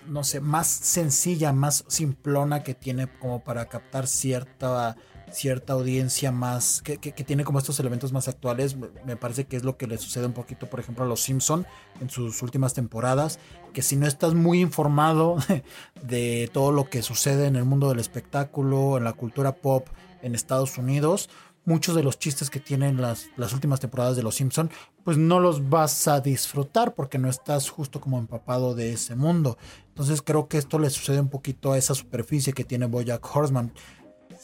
[0.09, 4.97] no sé, más sencilla, más simplona que tiene como para captar cierta
[5.33, 8.77] cierta audiencia más, que, tiene como estos elementos más actuales.
[9.05, 11.67] Me parece que es lo que le sucede un poquito, por ejemplo, a los Simpson
[12.01, 13.39] en sus últimas temporadas,
[13.73, 15.37] que si no estás muy informado
[16.03, 19.87] de todo lo que sucede en el mundo del espectáculo, en la cultura pop
[20.23, 21.29] en Estados Unidos,
[21.69, 24.71] muchos de los chistes que tienen las, las últimas temporadas de Los Simpson,
[25.05, 29.59] pues no los vas a disfrutar porque no estás justo como empapado de ese mundo.
[29.89, 33.73] Entonces creo que esto le sucede un poquito a esa superficie que tiene Bojack Horseman.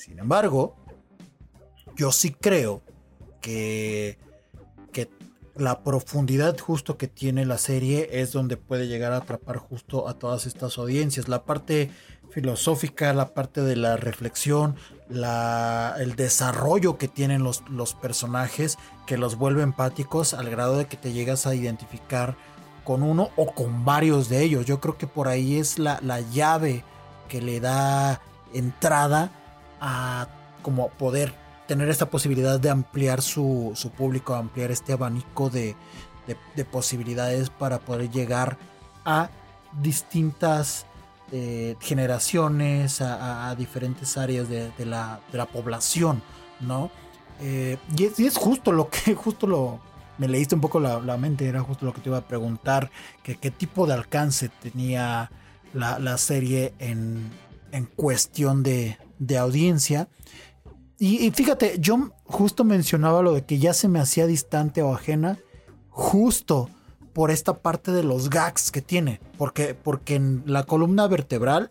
[0.05, 0.77] Sin embargo,
[1.97, 2.83] yo sí creo
[3.41, 4.19] que,
[4.93, 5.09] que
[5.57, 10.19] la profundidad justo que tiene la serie es donde puede llegar a atrapar justo a
[10.19, 11.27] todas estas audiencias.
[11.29, 11.91] La parte
[12.29, 14.77] filosófica, la parte de la reflexión,
[15.09, 20.85] la, el desarrollo que tienen los, los personajes que los vuelve empáticos al grado de
[20.85, 22.37] que te llegas a identificar
[22.85, 24.67] con uno o con varios de ellos.
[24.67, 26.85] Yo creo que por ahí es la, la llave
[27.27, 28.21] que le da
[28.53, 29.33] entrada
[29.81, 30.29] a
[30.63, 31.35] como poder
[31.67, 35.77] tener esta posibilidad de ampliar su, su público, ampliar este abanico de,
[36.57, 38.59] de, posibilidades para poder llegar
[39.05, 39.31] a
[39.81, 40.87] distintas
[41.33, 46.23] eh, generaciones, a, diferentes áreas de, la, de, la, población,
[46.61, 46.91] ¿no?
[47.41, 49.81] Eh, y, es, justo lo que, justo lo,
[50.19, 52.91] me leíste un poco la, la, mente, era justo lo que te iba a preguntar,
[53.23, 55.31] que qué tipo de alcance tenía
[55.73, 57.31] la, la serie en,
[57.73, 60.09] en cuestión de, de audiencia.
[60.99, 65.39] Y, fíjate, yo justo mencionaba lo de que ya se me hacía distante o ajena,
[65.91, 66.71] justo
[67.13, 69.21] por esta parte de los gags que tiene.
[69.37, 71.71] Porque, porque en la columna vertebral,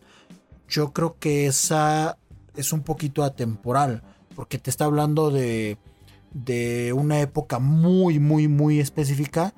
[0.68, 2.18] yo creo que esa
[2.56, 4.04] es un poquito atemporal.
[4.36, 5.78] Porque te está hablando de,
[6.34, 9.54] de una época muy, muy, muy específica.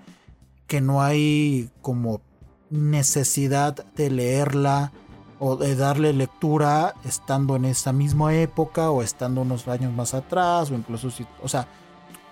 [0.67, 2.21] Que no hay como
[2.69, 4.91] necesidad de leerla
[5.39, 10.71] o de darle lectura estando en esa misma época o estando unos años más atrás
[10.71, 11.67] o incluso si, o sea,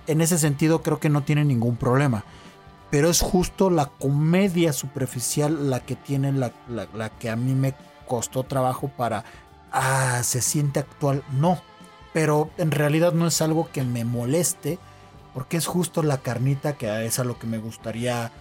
[0.08, 2.24] en ese sentido creo que no tiene ningún problema.
[2.90, 7.74] Pero es justo la comedia superficial la que tiene la, la, que a mí me
[8.08, 9.24] costó trabajo para,
[9.72, 11.24] ah, se siente actual.
[11.32, 11.60] No,
[12.14, 14.78] pero en realidad no es algo que me moleste
[15.34, 18.32] porque es justo la carnita que es a lo que me gustaría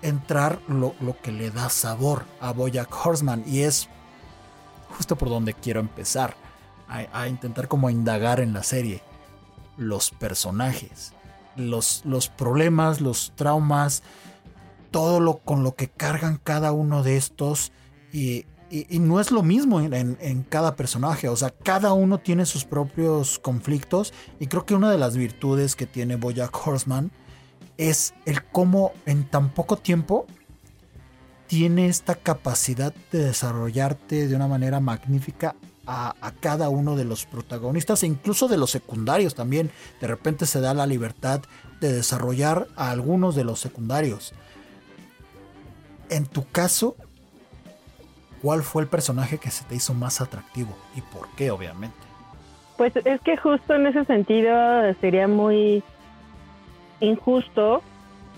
[0.00, 3.90] entrar lo, lo, que le da sabor a Boyack Horseman y es
[4.96, 6.36] justo por donde quiero empezar,
[6.88, 9.02] a, intentar como indagar en la serie.
[9.76, 11.12] Los personajes,
[11.56, 14.02] los, los problemas, los traumas,
[14.90, 17.72] todo lo con lo que cargan cada uno de estos
[18.12, 18.46] y,
[18.90, 24.14] no es lo mismo en, cada personaje, o sea, cada uno tiene sus propios conflictos
[24.38, 27.10] y creo que una de las virtudes que tiene Bojack Horseman
[27.78, 30.26] es el cómo en tan poco tiempo
[31.50, 38.04] tiene esta capacidad de desarrollarte de una manera magnífica a, cada uno de los protagonistas
[38.04, 39.72] e incluso de los secundarios también.
[40.00, 41.40] De repente se da la libertad
[41.80, 44.32] de desarrollar a algunos de los secundarios.
[46.08, 46.94] En tu caso,
[48.42, 51.98] ¿cuál fue el personaje que se te hizo más atractivo y por qué, obviamente?
[52.76, 54.54] Pues es que justo en ese sentido
[55.00, 55.82] sería muy
[57.00, 57.82] injusto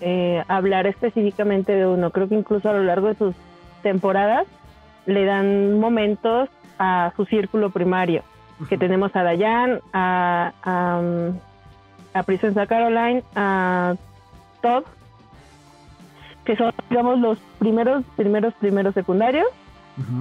[0.03, 2.11] eh, hablar específicamente de uno.
[2.11, 3.35] Creo que incluso a lo largo de sus
[3.83, 4.47] temporadas
[5.07, 8.23] le dan momentos a su círculo primario,
[8.69, 11.01] que tenemos a Dayan, a, a,
[12.12, 13.95] a Princesa Caroline, a
[14.61, 14.85] Todd,
[16.45, 19.47] que son, digamos, los primeros, primeros, primeros secundarios.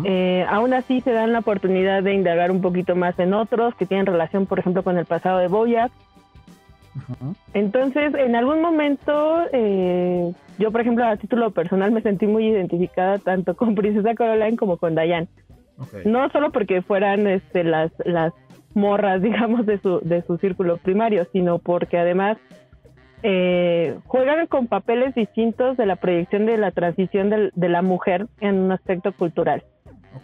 [0.03, 3.85] Eh, aún así se dan la oportunidad de indagar un poquito más en otros que
[3.85, 5.91] tienen relación, por ejemplo, con el pasado de Boyack
[7.53, 13.17] entonces, en algún momento, eh, yo, por ejemplo, a título personal me sentí muy identificada
[13.19, 15.27] tanto con Princesa Caroline como con Diane.
[16.05, 18.33] No solo porque fueran este, las, las
[18.73, 22.37] morras, digamos, de su, de su círculo primario, sino porque además
[23.23, 28.59] eh, juegan con papeles distintos de la proyección de la transición de, la mujer en
[28.59, 29.63] un aspecto cultural.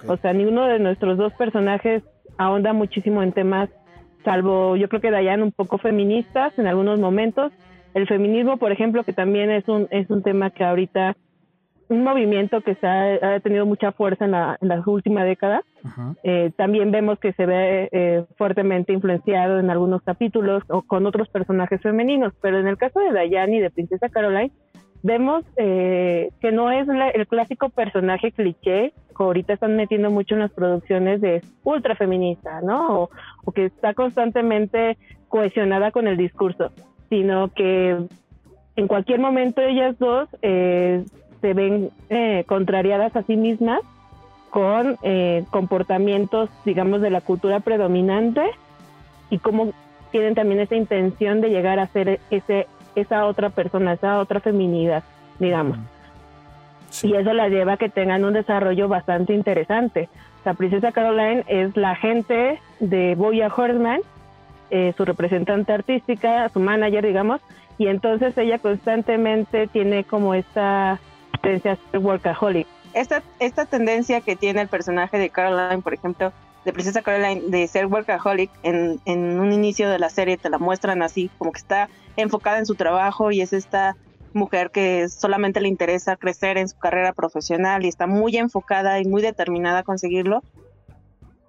[0.08, 2.04] O sea, ninguno de nuestros dos personajes
[2.38, 3.70] ahonda muchísimo en temas
[4.28, 7.54] salvo yo creo que Dayan un poco feministas en algunos momentos.
[7.94, 11.16] El feminismo, por ejemplo, que también es un, es un tema que ahorita,
[11.88, 15.62] un movimiento que se ha, tenido mucha fuerza en la, en la última década.
[16.24, 21.30] Eh, también vemos que se ve eh, fuertemente influenciado en algunos capítulos o con otros
[21.30, 24.52] personajes femeninos, pero en el caso de Dayan y de Princesa Caroline,
[25.04, 28.92] vemos eh, que no es el clásico personaje cliché
[29.24, 33.10] ahorita están metiendo mucho en las producciones de ultra feminista, ¿no?
[33.46, 34.98] O, que está constantemente
[35.30, 36.72] cohesionada con el discurso,
[37.10, 37.98] sino que
[38.76, 41.04] en cualquier momento ellas dos eh,
[41.42, 43.82] se ven eh, contrariadas a sí mismas
[44.50, 48.42] con eh, comportamientos, digamos, de la cultura predominante
[49.30, 49.74] y cómo
[50.12, 55.04] tienen también esa intención de llegar a ser ese, esa otra persona, esa otra feminidad,
[55.40, 55.78] digamos.
[57.04, 60.10] Y eso la lleva a que tengan un desarrollo bastante interesante.
[60.46, 64.02] La princesa Caroline es la agente de Boya Horseman,
[64.70, 67.42] eh, su representante artística, su manager, digamos,
[67.78, 71.00] y entonces ella constantemente tiene como esta
[71.42, 72.68] tendencia a workaholic.
[72.94, 76.32] Esta, esta tendencia que tiene el personaje de Caroline, por ejemplo,
[76.66, 80.58] de Princesa Caroline, de ser workaholic, en, en un inicio de la serie te la
[80.58, 83.96] muestran así, como que está enfocada en su trabajo y es esta
[84.38, 89.06] mujer que solamente le interesa crecer en su carrera profesional y está muy enfocada y
[89.06, 90.44] muy determinada a conseguirlo.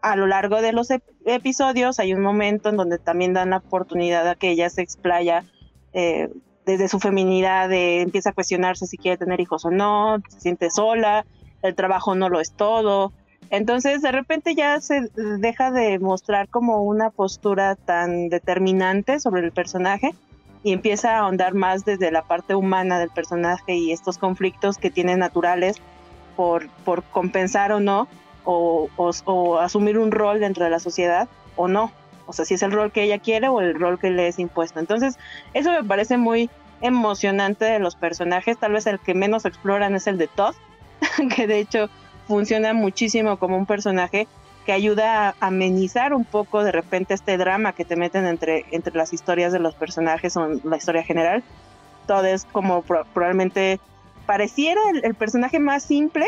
[0.03, 0.89] A lo largo de los
[1.25, 5.45] episodios hay un momento en donde también dan la oportunidad a que ella se explaya
[5.93, 6.29] eh,
[6.65, 11.25] desde su feminidad, empieza a cuestionarse si quiere tener hijos o no, se siente sola,
[11.63, 13.13] el trabajo no lo es todo.
[13.51, 19.53] Entonces de repente ya se deja de mostrar como una postura tan determinante sobre el
[19.53, 20.15] personaje
[20.63, 24.91] y empieza a ahondar más desde la parte humana del personaje y estos conflictos que
[24.91, 25.77] tiene naturales
[26.37, 28.09] por, por compensar o no,
[28.45, 31.93] o, o, asumir un rol dentro de la sociedad o no.
[32.27, 34.39] O sea, si es el rol que ella quiere o el rol que le es
[34.39, 34.81] impuesto.
[34.81, 35.19] Entonces,
[35.55, 38.59] eso me parece muy emocionante de los personajes.
[38.59, 40.55] Tal vez el que menos exploran es el de Todd,
[41.37, 41.89] que de hecho
[42.27, 44.29] funciona muchísimo como un personaje
[44.69, 48.95] que ayuda a amenizar un poco de repente este drama que te meten entre, entre
[48.95, 51.43] las historias de los personajes o la historia general.
[52.07, 53.81] Todo es como probablemente
[54.27, 56.27] pareciera el, personaje más simple,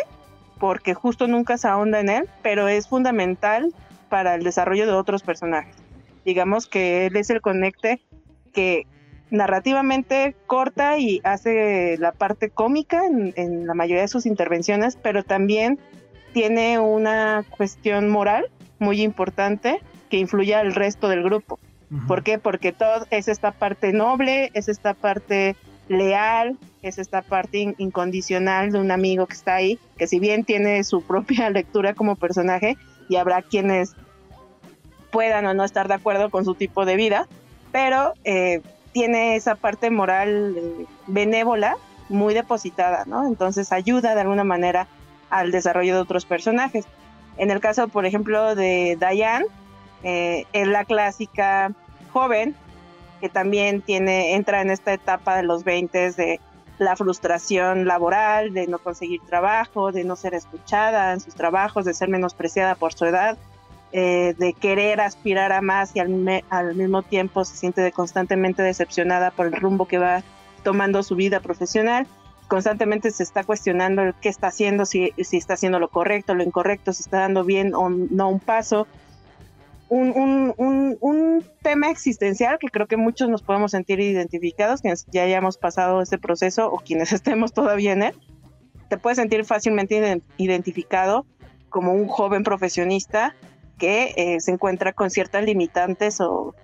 [0.59, 3.75] porque justo nunca se ahonda en él, pero es fundamental
[4.09, 5.77] para el desarrollo de otros personajes.
[6.25, 8.01] Digamos que él es el conecte
[8.55, 8.87] que
[9.31, 15.25] narrativamente corta y hace la parte cómica en, en, la mayoría de sus intervenciones, pero
[15.25, 15.79] también
[16.33, 18.47] tiene una cuestión moral
[18.79, 21.59] muy importante que influye al resto del grupo.
[22.07, 22.39] ¿Por qué?
[22.39, 25.57] Porque todo es esta parte noble, es esta parte
[25.89, 30.85] leal, es esta parte incondicional de un amigo que está ahí, que si bien tiene
[30.85, 32.77] su propia lectura como personaje,
[33.09, 33.97] y habrá quienes
[35.11, 37.27] puedan o no estar de acuerdo con su tipo de vida,
[37.73, 38.63] pero eh,
[38.93, 41.77] tiene esa parte moral eh, benévola
[42.09, 43.27] muy depositada, ¿no?
[43.27, 44.87] Entonces ayuda de alguna manera
[45.31, 46.85] al desarrollo de otros personajes.
[47.37, 49.47] En el caso, por ejemplo, de Diane,
[50.03, 51.73] eh, es la clásica
[52.13, 52.55] joven
[53.21, 56.41] que también tiene, entra en esta etapa de los 20 de
[56.79, 61.93] la frustración laboral, de no conseguir trabajo, de no ser escuchada en sus trabajos, de
[61.93, 63.37] ser menospreciada por su edad,
[63.93, 69.31] eh, de querer aspirar a más y al, al, mismo tiempo se siente constantemente decepcionada
[69.31, 70.23] por el rumbo que va
[70.63, 72.07] tomando su vida profesional
[72.51, 76.93] constantemente se está cuestionando qué está haciendo, si, si está haciendo lo correcto, lo incorrecto,
[76.93, 78.89] si está dando bien o no un paso.
[79.89, 80.13] Un,
[80.59, 85.59] un, un, tema existencial que creo que muchos nos podemos sentir identificados, quienes ya hayamos
[85.59, 88.15] pasado ese proceso o quienes estemos todavía en él.
[88.89, 91.27] Te puedes sentir fácilmente identificado
[91.69, 93.37] como un joven profesionista
[93.79, 96.55] que eh, se encuentra con ciertas limitantes o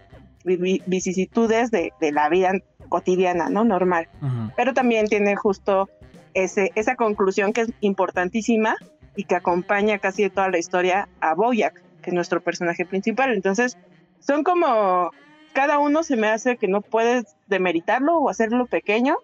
[0.44, 2.52] vicisitudes de, de la vida
[2.88, 3.64] cotidiana, ¿no?
[3.64, 4.08] Normal.
[4.56, 5.88] Pero también tiene justo
[6.34, 8.76] ese, esa conclusión que es importantísima
[9.16, 13.32] y que acompaña casi toda la historia a Boyack, que es nuestro personaje principal.
[13.32, 13.76] Entonces,
[14.20, 15.10] son como,
[15.52, 19.16] cada uno se me hace que no puedes demeritarlo o hacerlo pequeño.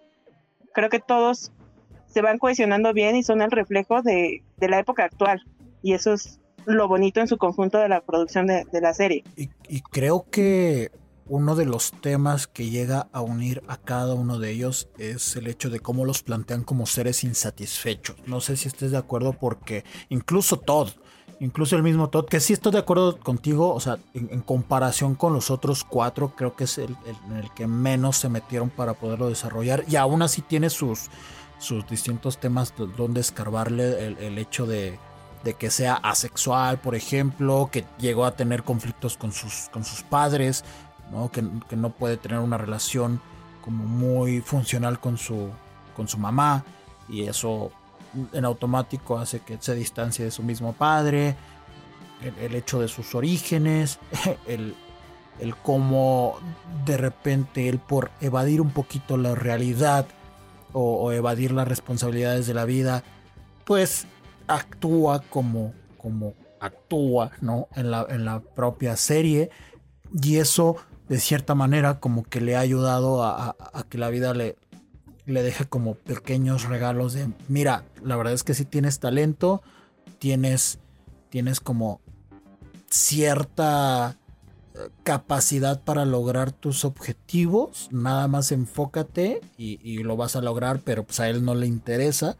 [0.73, 1.51] Creo que todos
[2.07, 5.43] se van cohesionando bien y son el reflejo de, de la época actual.
[5.81, 9.23] Y eso es lo bonito en su conjunto de la producción de, de la serie.
[9.35, 10.91] Y, y creo que
[11.25, 15.47] uno de los temas que llega a unir a cada uno de ellos es el
[15.47, 18.17] hecho de cómo los plantean como seres insatisfechos.
[18.25, 20.89] No sé si estés de acuerdo porque incluso Todd,
[21.39, 25.33] incluso el mismo Todd, que sí estoy de acuerdo contigo, o sea, en, comparación con
[25.33, 29.85] los otros cuatro, creo que es el, el, que menos se metieron para poderlo desarrollar
[29.87, 31.09] y aún así tiene sus,
[31.57, 34.99] sus distintos temas donde escarbarle el, hecho de,
[35.45, 40.03] de que sea asexual, por ejemplo, que llegó a tener conflictos con sus, con sus
[40.03, 40.65] padres,
[41.31, 41.41] que,
[41.75, 43.21] no puede tener una relación
[43.61, 45.49] como muy funcional con su,
[45.95, 46.63] con su mamá
[47.07, 47.71] y eso
[48.31, 51.35] en automático hace que se distancie de su mismo padre,
[52.39, 53.99] el, hecho de sus orígenes,
[54.47, 54.75] el,
[55.39, 56.37] el cómo
[56.85, 60.05] de repente él por evadir un poquito la realidad
[60.73, 63.03] o, evadir las responsabilidades de la vida,
[63.63, 64.07] pues
[64.47, 67.67] actúa como, como actúa, ¿no?
[67.75, 69.51] En la, en la propia serie.
[70.21, 70.77] Y eso,
[71.13, 73.55] de cierta manera, como que le ha ayudado a,
[73.87, 74.55] que la vida le,
[75.27, 79.61] le deje como pequeños regalos de, mira, la verdad es que si tienes talento,
[80.17, 80.79] tienes,
[81.29, 82.01] tienes como
[82.89, 84.17] cierta
[84.73, 90.79] eh, capacidad para lograr tus objetivos, nada más enfócate y, y, lo vas a lograr,
[90.79, 92.37] pero pues a él no le interesa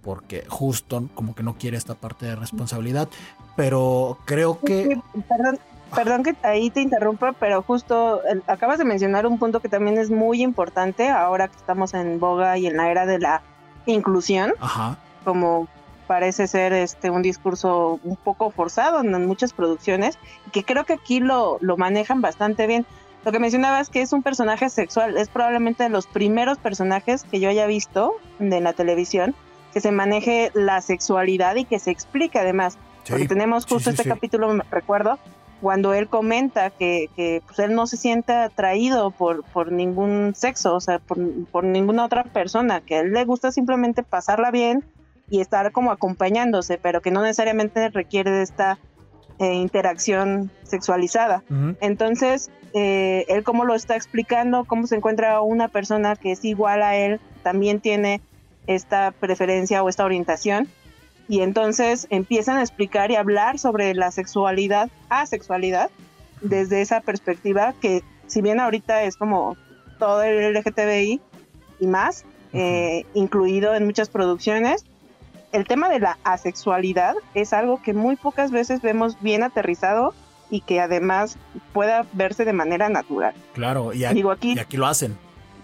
[0.00, 3.08] porque justo como que no quiere esta parte de responsabilidad,
[3.56, 4.96] pero creo que...
[5.28, 5.58] Perdón,
[5.94, 10.10] perdón que ahí te interrumpa, pero justo acabas de mencionar un punto que también es
[10.10, 13.42] muy importante ahora que estamos en boga y en la era de la
[13.86, 14.98] inclusión, Ajá.
[15.24, 15.68] como
[16.06, 20.18] parece ser este un discurso un poco forzado en muchas producciones,
[20.52, 22.86] que creo que aquí lo, lo manejan bastante bien.
[23.24, 27.38] Lo que mencionabas que es un personaje sexual, es probablemente de los primeros personajes que
[27.38, 29.34] yo haya visto de la televisión
[29.72, 32.78] que se maneje la sexualidad y que se explique además.
[33.08, 35.18] porque tenemos justo este capítulo, me recuerdo,
[35.62, 40.74] cuando él comenta que, que pues, él no se siente atraído por, por ningún sexo,
[40.74, 41.18] o sea, por,
[41.52, 44.84] por ninguna otra persona, que a él le gusta simplemente pasarla bien
[45.30, 48.78] y estar como acompañándose, pero que no necesariamente requiere de esta
[49.38, 51.44] eh, interacción sexualizada.
[51.80, 56.82] Entonces, eh, él como lo está explicando, cómo se encuentra una persona que es igual
[56.82, 58.20] a él, también tiene
[58.66, 60.68] esta preferencia o esta orientación
[61.32, 65.90] y entonces empiezan a explicar y hablar sobre la sexualidad, asexualidad,
[66.42, 69.56] desde esa perspectiva que si bien ahorita es como
[69.98, 71.22] todo el LGTBI
[71.80, 74.84] y más, eh, incluido en muchas producciones,
[75.52, 80.12] el tema de la asexualidad es algo que muy pocas veces vemos bien aterrizado
[80.50, 81.38] y que además
[81.72, 83.32] pueda verse de manera natural.
[83.54, 85.16] Claro, y aquí, y aquí lo hacen.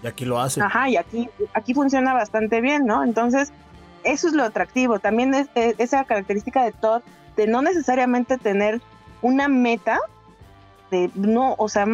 [0.02, 0.62] Y aquí lo hacen.
[0.62, 3.04] Ajá, y aquí, aquí funciona bastante bien, ¿no?
[3.04, 3.52] Entonces,
[4.04, 4.98] eso es lo atractivo.
[4.98, 7.02] También es, esa característica de Todd
[7.36, 8.80] de no necesariamente tener
[9.22, 9.98] una meta,
[10.90, 11.86] de no, o sea,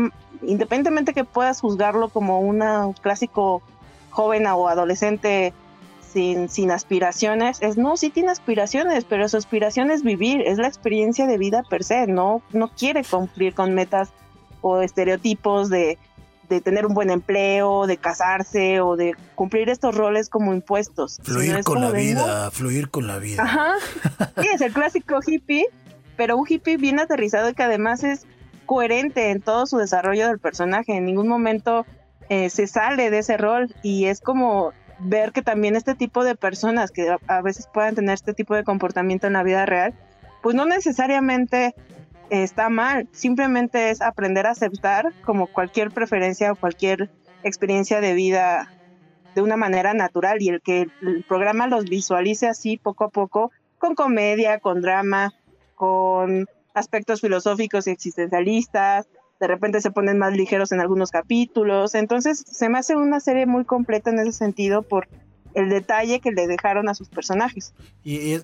[0.42, 2.62] independientemente que puedas juzgarlo como un
[3.00, 3.62] clásico
[4.10, 5.52] joven o adolescente
[6.00, 10.68] sin, sin aspiraciones, es no, sí tiene aspiraciones, pero su aspiración es vivir, es la
[10.68, 14.10] experiencia de vida per se, no, no quiere cumplir con metas
[14.60, 15.98] o estereotipos de
[16.48, 21.20] de tener un buen empleo, de casarse o de cumplir estos roles como impuestos.
[21.22, 23.42] Fluir con la vida, fluir con la vida.
[23.42, 23.74] Ajá.
[24.40, 25.66] Sí, es el clásico hippie,
[26.16, 28.26] pero un hippie bien aterrizado y que además es
[28.66, 30.96] coherente en todo su desarrollo del personaje.
[30.96, 31.86] En ningún momento
[32.28, 36.34] eh, se sale de ese rol y es como ver que también este tipo de
[36.34, 39.94] personas que a veces puedan tener este tipo de comportamiento en la vida real,
[40.42, 41.74] pues no necesariamente
[42.30, 47.10] está mal, simplemente es aprender a aceptar como cualquier preferencia o cualquier
[47.42, 48.70] experiencia de vida
[49.34, 53.50] de una manera natural y el que el programa los visualice así poco a poco,
[53.78, 55.32] con comedia, con drama,
[55.74, 59.06] con aspectos filosóficos y existencialistas,
[59.40, 63.46] de repente se ponen más ligeros en algunos capítulos, entonces se me hace una serie
[63.46, 65.08] muy completa en ese sentido por
[65.54, 67.74] el detalle que le dejaron a sus personajes.
[68.02, 68.36] Y,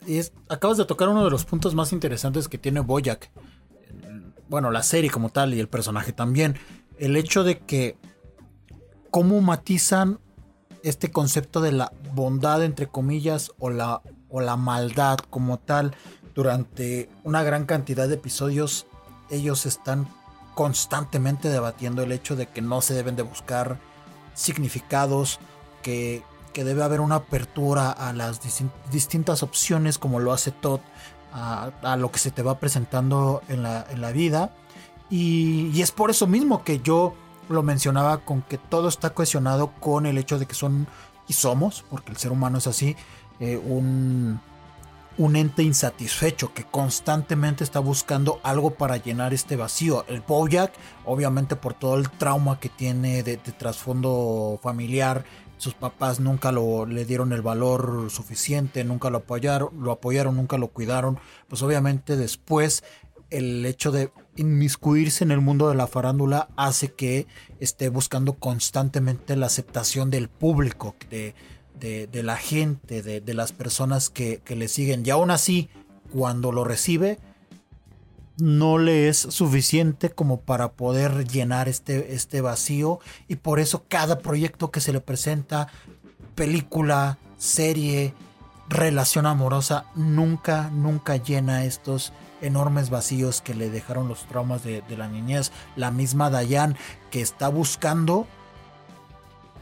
[0.48, 3.30] acabas de tocar uno de los puntos más interesantes que tiene Boyack,
[4.50, 6.58] bueno, la serie como tal y el personaje también,
[6.98, 7.96] el hecho de que
[9.10, 10.18] cómo matizan
[10.82, 15.94] este concepto de la bondad entre comillas o la, o la maldad como tal
[16.34, 18.86] durante una gran cantidad de episodios
[19.30, 20.08] ellos están
[20.54, 23.78] constantemente debatiendo el hecho de que no se deben de buscar
[24.34, 25.38] significados
[25.82, 28.40] que, que debe haber una apertura a las
[28.90, 30.80] distintas opciones como lo hace Todd
[31.32, 34.52] a, lo que se te va presentando en la, en la vida.
[35.10, 37.14] Y, es por eso mismo que yo
[37.48, 40.86] lo mencionaba con que todo está cohesionado con el hecho de que son
[41.26, 42.96] y somos, porque el ser humano es así,
[43.40, 44.40] eh, un,
[45.18, 50.04] un ente insatisfecho que constantemente está buscando algo para llenar este vacío.
[50.08, 50.72] El Bojack,
[51.04, 55.24] obviamente por todo el trauma que tiene de, de trasfondo familiar,
[55.60, 60.56] sus papás nunca lo, le dieron el valor suficiente, nunca lo apoyaron, lo apoyaron, nunca
[60.56, 61.18] lo cuidaron.
[61.48, 62.82] Pues obviamente después
[63.28, 67.26] el hecho de inmiscuirse en el mundo de la farándula hace que
[67.60, 71.34] esté buscando constantemente la aceptación del público, de,
[71.78, 75.04] de, la gente, de, de las personas que, que, le siguen.
[75.04, 75.68] Y aún así,
[76.10, 77.18] cuando lo recibe,
[78.40, 84.18] no le es suficiente como para poder llenar este, este vacío y por eso cada
[84.18, 85.68] proyecto que se le presenta,
[86.34, 88.14] película, serie,
[88.68, 95.08] relación amorosa, nunca, nunca llena estos enormes vacíos que le dejaron los traumas de, la
[95.08, 95.52] niñez.
[95.76, 96.76] La misma Dayan
[97.10, 98.26] que está buscando,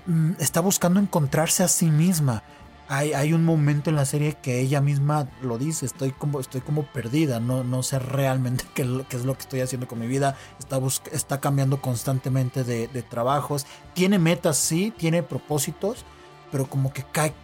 [0.07, 2.43] mm, está buscando encontrarse a sí misma
[2.89, 6.85] hay, un momento en la serie que ella misma lo dice, estoy como, estoy como
[6.85, 10.81] perdida, no, no sé realmente qué, es lo que estoy haciendo con mi vida, está,
[11.13, 16.05] está cambiando constantemente de, trabajos, tiene metas, sí, tiene propósitos,
[16.51, 17.35] pero como que cae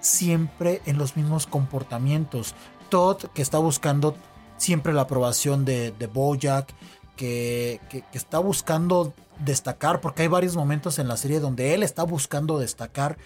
[0.00, 2.54] siempre en los mismos comportamientos.
[2.88, 4.16] Todd, que está buscando
[4.56, 6.74] siempre la aprobación de, de Bojack,
[7.16, 12.02] que, que, está buscando destacar, porque hay varios momentos en la serie donde él está
[12.02, 13.18] buscando destacar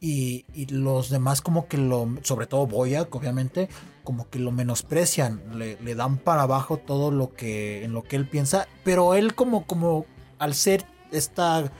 [0.00, 3.68] y, los demás como que lo, sobre todo Boyack obviamente,
[4.04, 8.16] como que lo menosprecian, le, le, dan para abajo todo lo que, en lo que
[8.16, 10.06] él piensa, pero él como, como
[10.38, 11.72] al ser esta,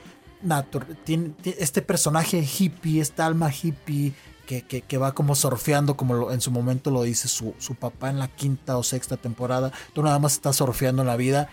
[1.03, 4.13] tiene, este personaje hippie, esta alma hippie,
[4.47, 8.29] que, va como surfeando, como en su momento lo dice su, su, papá en la
[8.29, 9.73] quinta o sexta temporada.
[9.93, 11.49] Tú nada más estás surfeando en la vida.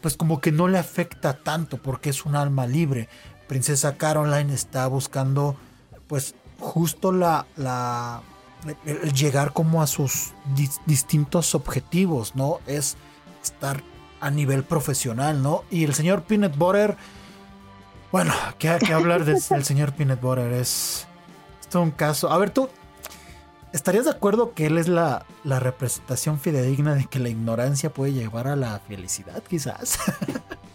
[0.00, 3.08] Pues como que no le afecta tanto porque es un alma libre.
[3.48, 5.56] Princesa Caroline está buscando
[6.10, 8.20] pues justo la, la
[8.84, 10.32] el llegar como a sus
[10.84, 12.58] distintos objetivos, ¿no?
[12.66, 12.96] Es
[13.40, 13.82] estar
[14.20, 15.62] a nivel profesional, ¿no?
[15.70, 16.96] Y el señor Peanut Butter,
[18.10, 20.52] bueno, ¿qué hablar del señor Peanut Butter?
[20.52, 21.06] Es
[21.72, 22.28] un caso.
[22.32, 22.68] A ver, tú,
[23.72, 28.14] ¿estarías de acuerdo que él es la, la representación fidedigna de que la ignorancia puede
[28.14, 30.00] llevar a la felicidad, quizás?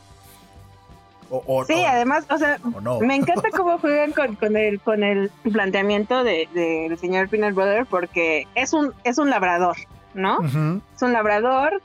[1.68, 2.60] sí, además, o sea,
[3.02, 8.48] me encanta cómo juegan con, el, con el planteamiento del de, señor Peanut Brother porque
[8.56, 9.78] es un, es un labrador,
[10.14, 10.40] ¿no?
[10.96, 11.82] Es un labrador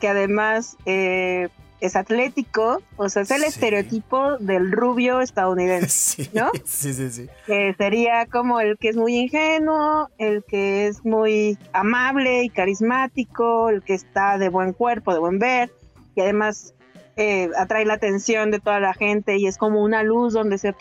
[0.00, 1.48] que además eh,
[1.82, 6.50] es atlético, o sea, es el estereotipo del rubio estadounidense, ¿no?
[6.64, 7.28] Sí, sí, sí.
[7.44, 13.68] Que sería como el que es muy ingenuo, el que es muy amable y carismático,
[13.68, 15.72] el que está de buen cuerpo, de buen ver,
[16.14, 16.72] y además
[17.16, 20.74] eh, atrae la atención de toda la gente y es como una luz donde se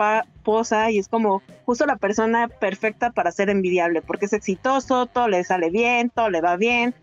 [0.44, 5.28] posa y es como justo la persona perfecta para ser envidiable, porque es exitoso, todo
[5.28, 6.96] le sale bien, todo le va bien,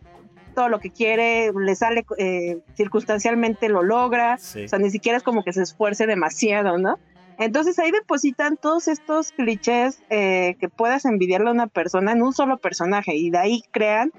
[0.54, 5.22] todo lo que quiere, le sale eh, circunstancialmente, lo logra, o sea, ni siquiera es
[5.22, 6.98] como que se esfuerce demasiado, ¿no?
[7.38, 12.32] Entonces ahí depositan todos estos clichés eh, que puedas envidiarle a una persona en un
[12.32, 14.10] solo personaje y de ahí crean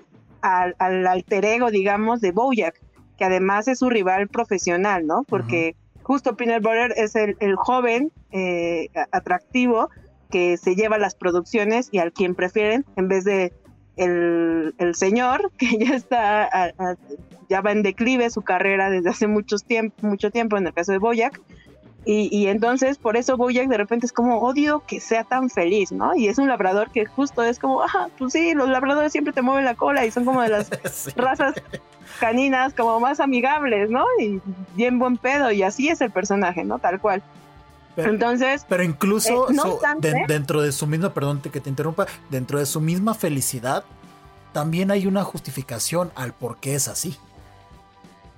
[0.42, 2.80] al, alter ego, digamos, de Bojack,
[3.20, 5.26] que además es su rival profesional, ¿no?
[5.28, 9.90] Porque justo Peanut Butter es el, joven eh, atractivo
[10.32, 13.54] que se lleva las producciones y al quien prefieren en vez de
[13.98, 16.74] el, señor, que ya está,
[17.50, 20.94] ya va en declive su carrera desde hace muchos tiempo, mucho tiempo, en el caso
[20.94, 21.42] de Boyac,
[22.06, 26.16] y, entonces por eso Boyac de repente es como odio que sea tan feliz, ¿no?
[26.16, 29.42] Y es un labrador que justo es como, ah, pues sí, los labradores siempre te
[29.42, 30.70] mueven la cola y son como de las
[31.16, 31.56] razas
[32.20, 34.06] caninas como más amigables, ¿no?
[34.20, 34.42] Y
[34.76, 36.80] bien buen pedo, y así es el personaje, ¿no?
[36.80, 37.22] Tal cual.
[37.98, 38.66] Entonces.
[38.68, 43.14] Pero incluso eh, dentro de su misma, perdón que te interrumpa, dentro de su misma
[43.14, 43.84] felicidad,
[44.52, 47.18] también hay una justificación al por qué es así.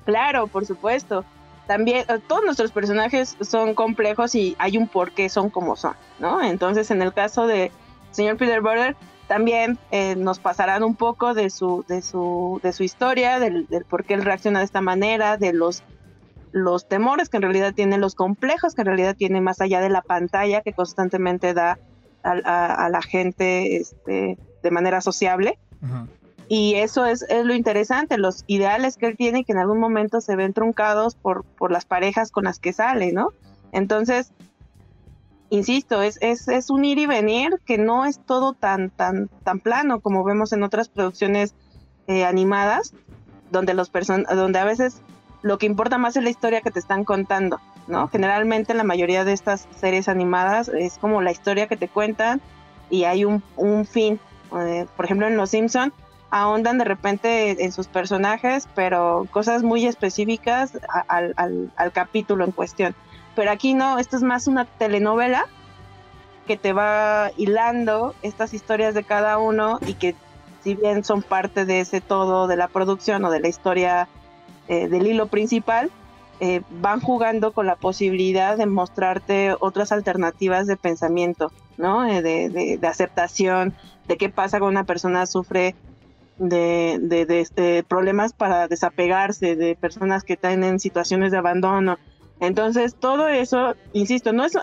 [0.05, 1.24] Claro, por supuesto.
[1.72, 5.93] También eh, todos nuestros personajes son complejos y hay un por qué son como son,
[6.19, 6.43] ¿no?
[6.43, 7.72] Entonces, en el caso de
[8.11, 8.97] señor Peter Border,
[9.30, 13.86] también eh, nos pasarán un poco de su, de su, de su historia, del, del
[13.86, 15.82] por qué él reacciona de esta manera, de los
[16.51, 19.88] los temores que en realidad tiene, los complejos que en realidad tiene más allá de
[19.88, 21.80] la pantalla que constantemente da
[22.22, 25.57] a, la gente este, de manera sociable.
[26.54, 30.36] Y eso es, lo interesante, los ideales que él tiene que en algún momento se
[30.36, 33.30] ven truncados por, por las parejas con las que sale, ¿no?
[33.72, 34.34] Entonces,
[35.49, 39.62] insisto, es, es, es un ir y venir que no es todo tan, tan, tan
[39.62, 41.56] plano como vemos en otras producciones
[42.08, 42.93] eh, animadas,
[43.49, 45.02] donde, los donde a veces
[45.43, 48.10] lo que importa más es la historia que te están contando, ¿no?
[48.10, 52.41] Generalmente en la mayoría de estas series animadas es como la historia que te cuentan
[52.89, 53.41] y hay un,
[53.89, 54.20] fin.
[54.60, 55.93] Eh, por ejemplo, en Los Simpson
[56.32, 61.34] ahondan de repente en sus personajes, pero cosas muy específicas al,
[61.76, 62.96] al capítulo en cuestión.
[63.36, 65.46] Pero aquí no, esto es más una telenovela
[66.48, 70.16] que te va hilando estas historias de cada uno y que
[70.64, 74.08] si bien son parte de ese todo de la producción o de la historia
[74.68, 75.92] eh, del hilo principal,
[76.40, 82.08] eh, van jugando con la posibilidad de mostrarte otras alternativas de pensamiento, ¿no?
[82.08, 83.76] Eh, de, aceptación,
[84.08, 85.76] de qué pasa cuando una persona sufre
[86.42, 91.98] de, este, problemas para desapegarse, de personas que están en situaciones de abandono.
[92.39, 94.58] Entonces, todo eso, insisto, no es,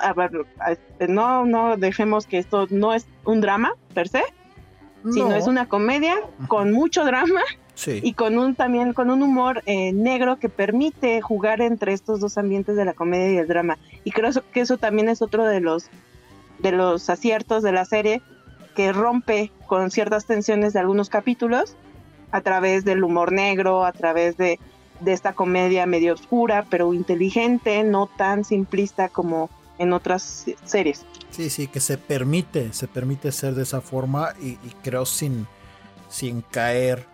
[1.08, 4.22] no, no dejemos que esto no es un drama per se,
[5.12, 6.16] sino es una comedia
[6.48, 7.42] con mucho drama
[7.86, 12.36] y con un también con un humor eh, negro que permite jugar entre estos dos
[12.36, 13.78] ambientes de la comedia y el drama.
[14.02, 15.88] Y creo que eso también es otro de los
[16.58, 18.20] de los aciertos de la serie
[18.78, 21.74] que rompe con ciertas tensiones de algunos capítulos
[22.30, 24.60] a través del humor negro, a través de,
[25.00, 31.04] de esta comedia medio oscura, pero inteligente, no tan simplista como en otras series.
[31.30, 35.48] Sí, sí, que se permite, se permite ser de esa forma y, y creo sin,
[36.08, 37.04] sin caer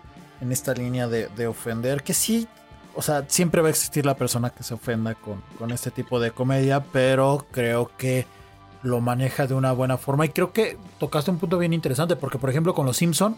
[0.42, 2.46] en esta línea de, de, ofender, que sí,
[2.94, 6.20] o sea, siempre va a existir la persona que se ofenda con, con este tipo
[6.20, 8.26] de comedia, pero creo que
[8.84, 12.38] lo maneja de una buena forma y creo que tocaste un punto bien interesante porque
[12.38, 13.36] por ejemplo con los Simpson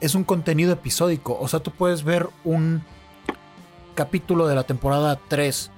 [0.00, 2.82] es un contenido episódico, o sea, tú puedes ver un
[3.94, 5.70] capítulo de la temporada 3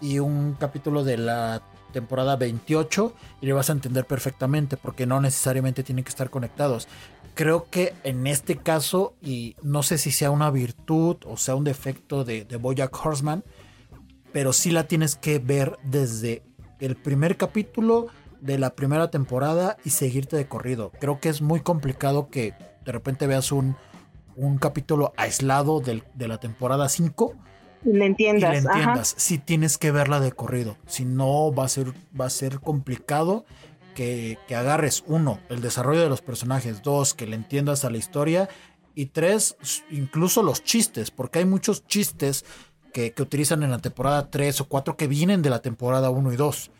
[0.00, 5.20] y un capítulo de la temporada 28 y le vas a entender perfectamente porque no
[5.20, 6.88] necesariamente tienen que estar conectados.
[7.34, 11.64] Creo que en este caso, y no sé si sea una virtud o sea un
[11.64, 13.44] defecto de, de Bojack Horseman,
[14.32, 16.42] pero sí la tienes que ver desde
[16.80, 18.08] el primer capítulo
[18.42, 20.90] de la primera temporada y seguirte de corrido.
[21.00, 23.76] Creo que es muy complicado que de repente veas un,
[24.36, 27.34] un capítulo aislado del, de la temporada 5
[27.84, 28.50] y le entiendas.
[28.50, 29.14] Y le entiendas.
[29.16, 30.76] Si tienes que verla de corrido.
[30.86, 33.44] Si no, va a ser, va a ser complicado
[33.94, 37.98] que, que, agarres, uno, el desarrollo de los personajes, dos, que le entiendas a la
[37.98, 38.48] historia,
[38.94, 39.56] y tres,
[39.90, 42.44] incluso los chistes, porque hay muchos chistes
[42.92, 46.32] que, que utilizan en la temporada 3 o 4 que vienen de la temporada 1
[46.32, 46.70] y 2.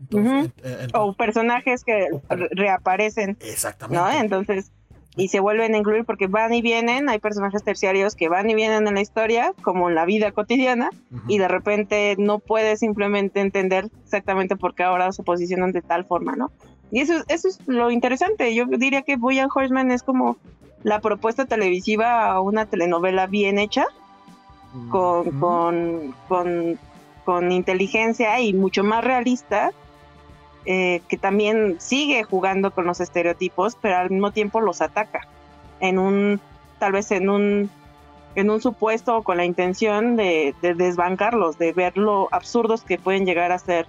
[0.00, 0.52] Entonces, uh -huh.
[0.62, 2.08] entonces, o personajes que
[2.52, 3.36] reaparecen.
[3.40, 3.96] Exactamente.
[4.02, 4.10] ¿no?
[4.20, 4.70] Entonces,
[5.16, 8.54] y se vuelven a incluir porque van y vienen, hay personajes terciarios que van y
[8.54, 11.22] vienen en la historia, como en la vida cotidiana, uh -huh.
[11.28, 16.04] y de repente no puedes simplemente entender exactamente por qué ahora se posicionan de tal
[16.04, 16.50] forma, ¿no?
[16.90, 18.54] Y eso, eso es lo interesante.
[18.54, 20.36] Yo diría que Boyan Horseman es como
[20.82, 23.86] la propuesta televisiva a una telenovela bien hecha,
[24.90, 25.40] con, uh -huh.
[25.40, 26.78] con, con,
[27.24, 29.72] con inteligencia y mucho más realista,
[30.66, 35.28] eh, que también sigue jugando con los estereotipos, pero al mismo tiempo los ataca
[35.78, 36.40] en un,
[36.80, 37.70] tal vez en un,
[38.34, 42.98] en un supuesto o con la intención de, de desbancarlos, de ver lo absurdos que
[42.98, 43.86] pueden llegar a ser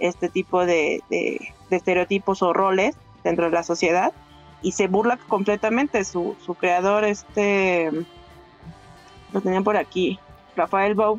[0.00, 4.12] este tipo de, de, de, estereotipos o roles dentro de la sociedad
[4.60, 7.90] y se burla completamente su, su creador, este,
[9.32, 10.18] lo tenían por aquí,
[10.56, 11.18] Rafael Bow.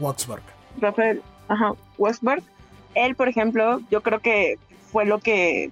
[0.00, 0.42] Waxberg.
[0.80, 2.42] Rafael, ajá, Waxberg
[2.94, 4.56] él, por ejemplo, yo creo que
[4.90, 5.70] fue lo que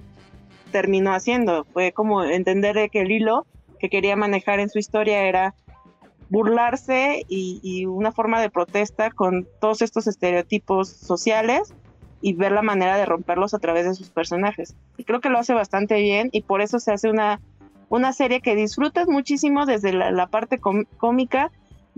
[0.70, 3.46] terminó haciendo, fue como entender que el hilo
[3.78, 5.54] que quería manejar en su historia era
[6.28, 11.74] burlarse y, una forma de protesta con todos estos estereotipos sociales
[12.22, 14.76] y ver la manera de romperlos a través de sus personajes.
[14.96, 17.40] Y creo que lo hace bastante bien y por eso se hace una,
[17.88, 20.60] una serie que disfrutas muchísimo desde la parte
[20.98, 21.50] cómica,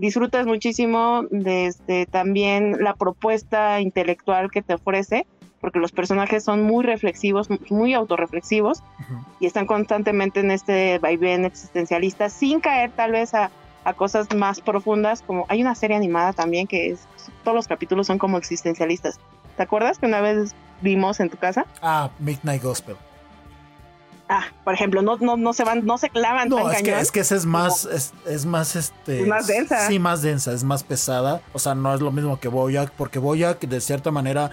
[0.03, 5.25] disfrutas muchísimo desde también la propuesta intelectual que te ofrece,
[5.61, 9.25] porque los personajes son muy reflexivos, muy autorreflexivos, uh -huh.
[9.39, 13.49] y están constantemente en este vaivén existencialista, sin caer tal vez a,
[13.85, 17.07] a, cosas más profundas, como hay una serie animada también que es,
[17.45, 19.21] todos los capítulos son como existencialistas.
[19.55, 21.65] ¿Te acuerdas que una vez vimos en tu casa?
[21.81, 22.97] Ah, Midnight Gospel.
[24.29, 26.95] Ah, por ejemplo, no, no, no se van, no se clavan no, tan es cañón.
[26.95, 29.21] Que, es que esa es más, es, es, más este.
[29.21, 29.87] Es más densa.
[29.87, 31.41] Sí, más densa, es más pesada.
[31.51, 34.51] O sea, no es lo mismo que Boyack, porque Boyack, de cierta manera,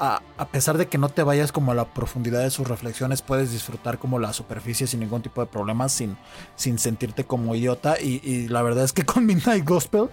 [0.00, 3.20] a, a, pesar de que no te vayas como a la profundidad de sus reflexiones,
[3.20, 6.16] puedes disfrutar como la superficie sin ningún tipo de problemas, sin,
[6.56, 8.00] sin sentirte como idiota.
[8.00, 10.08] Y, y la verdad es que con Midnight Gospel,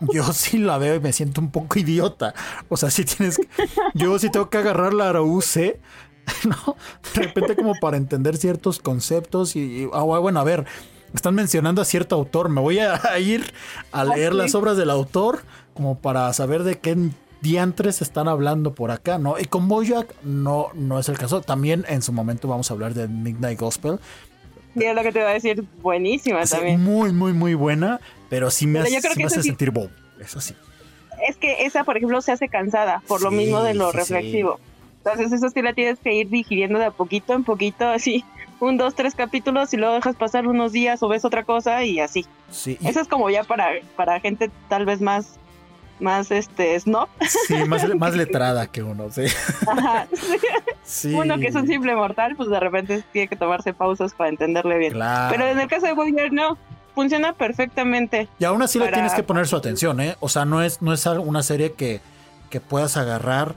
[0.00, 2.32] yo sí la veo y me siento un poco idiota.
[2.68, 3.38] O sea, si tienes.
[3.38, 3.48] Que,
[3.94, 5.76] yo sí tengo que agarrar la UC
[6.44, 6.76] ¿no?
[7.14, 10.66] De repente como para entender ciertos conceptos y, y oh, bueno, a ver,
[11.14, 13.52] están mencionando a cierto autor, me voy a, ir
[13.92, 14.38] a leer okay.
[14.42, 15.40] las obras del autor
[15.74, 16.96] como para saber de qué
[17.40, 19.38] diantres están hablando por acá, ¿no?
[19.38, 21.42] Y con Bojack no, no es el caso.
[21.42, 23.98] También en su momento vamos a hablar de Midnight Gospel.
[24.76, 26.82] Sí, es lo que te voy a decir, buenísima también.
[26.82, 30.40] Muy, muy, muy buena, pero sí me, hace, sí me hace sí, sentir bow, eso
[30.40, 30.54] sí.
[31.26, 34.60] Es que esa, por ejemplo, se hace cansada por lo mismo de lo reflexivo.
[35.06, 38.24] Entonces eso sí la tienes que ir digiriendo de a poquito en poquito, así,
[38.58, 42.00] un, dos, tres capítulos y luego dejas pasar unos días o ves otra cosa y
[42.00, 42.26] así.
[42.50, 42.76] Sí.
[42.84, 45.36] Eso es como ya para, para gente tal vez más,
[46.00, 47.08] más este, snob.
[47.46, 49.26] Sí, más, más letrada que uno, sí.
[49.68, 50.08] Ajá,
[50.82, 51.14] sí.
[51.14, 54.76] Uno que es un simple mortal, pues de repente tiene que tomarse pausas para entenderle
[54.76, 54.94] bien.
[54.94, 55.32] Claro.
[55.32, 56.58] Pero en el caso de Boyer, no.
[56.96, 58.26] Funciona perfectamente.
[58.38, 58.90] Y aún así para...
[58.90, 60.16] le tienes que poner su atención, ¿eh?
[60.18, 62.00] O sea, no es, no es una serie que,
[62.48, 63.54] que puedas agarrar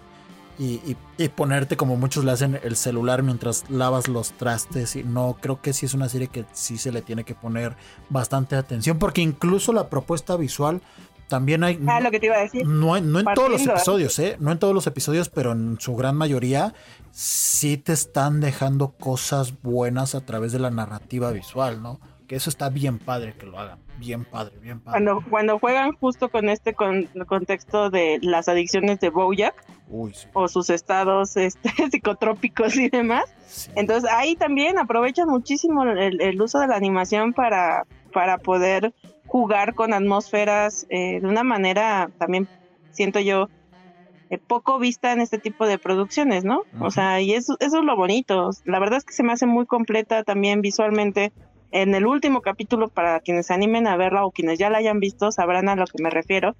[0.60, 4.98] y, y, y, ponerte como muchos le hacen el celular mientras lavas los trastes.
[4.98, 7.78] Y no, creo que sí es una serie que sí se le tiene que poner
[8.10, 9.00] bastante atención.
[9.00, 10.82] Porque incluso la propuesta visual
[11.30, 11.80] también hay...
[11.88, 12.68] Ah, lo que te iba a decir.
[12.68, 14.36] No, no en todos los episodios, ¿eh?
[14.40, 16.74] No en todos los episodios, pero en su gran mayoría
[17.12, 22.02] sí te están dejando cosas buenas a través de la narrativa visual, ¿no?
[22.30, 23.80] Que eso está bien padre que lo hagan.
[23.98, 25.04] Bien padre, bien padre.
[25.04, 29.56] Cuando, cuando juegan justo con este con- contexto de las adicciones de Bojack
[29.90, 30.28] Uy, sí.
[30.34, 33.72] o sus estados este, psicotrópicos y demás, sí.
[33.76, 38.94] entonces ahí también aprovechan muchísimo el, el uso de la animación para, para poder
[39.26, 42.48] jugar con atmósferas eh, de una manera también,
[42.92, 43.50] siento yo,
[44.30, 46.62] eh, poco vista en este tipo de producciones, ¿no?
[46.80, 48.52] O sea, y eso, eso es lo bonito.
[48.66, 51.32] La verdad es que se me hace muy completa también visualmente.
[51.72, 55.00] En el último capítulo, para quienes se animen a verla o quienes ya la hayan
[55.00, 56.56] visto, sabrán a lo que me refiero.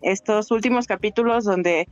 [0.00, 1.88] Estos últimos capítulos donde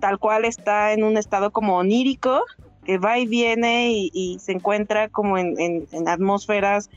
[0.00, 2.42] tal cual está en un estado como onírico,
[2.84, 6.90] que va y viene y, se encuentra como en, atmósferas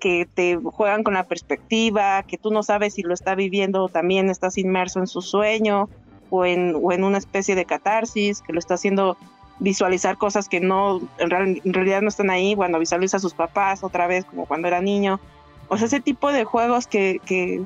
[0.00, 3.88] que te juegan con la perspectiva, que tú no sabes si lo está viviendo o
[3.88, 5.88] también estás inmerso en su sueño
[6.30, 9.16] o o en una especie de catarsis, que lo está haciendo
[9.58, 13.34] visualizar cosas que no, en, real- en realidad no están ahí, cuando visualiza a sus
[13.34, 15.20] papás otra vez, como cuando era niño.
[15.68, 17.62] O sea, ese tipo de juegos que, que,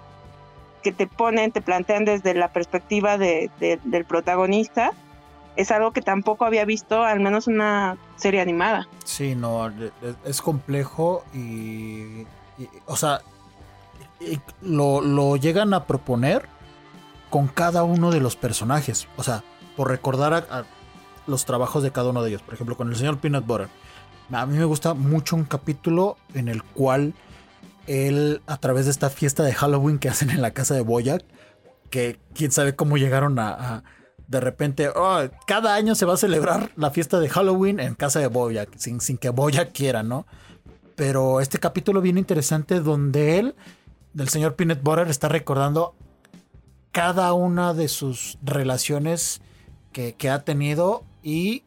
[0.82, 4.92] que te ponen, te plantean desde la perspectiva de- de- del protagonista,
[5.56, 8.86] es algo que tampoco había visto, al menos en una serie animada.
[9.04, 12.26] Sí, no, e- e- es complejo y,
[12.84, 13.22] o sea,
[14.60, 16.46] lo, lo llegan a proponer
[17.30, 19.42] con cada uno de los personajes, o sea,
[19.76, 20.64] por recordar a, a
[21.26, 23.68] los trabajos de cada uno de ellos, por ejemplo, con el señor Peanut Butter.
[24.32, 27.14] A mí me gusta mucho un capítulo en el cual
[27.86, 31.24] él, a través de esta fiesta de Halloween que hacen en la casa de Boyack,
[31.90, 33.84] que quién sabe cómo llegaron a,
[34.26, 38.18] de repente, "Oh, cada año se va a celebrar la fiesta de Halloween en casa
[38.18, 40.26] de Boyack, sin, que Boyack quiera, ¿no?
[40.96, 43.54] Pero este capítulo bien interesante donde él,
[44.14, 45.94] del señor Peanut Butter, está recordando
[46.90, 49.40] cada una de sus relaciones
[49.92, 51.64] que ha tenido y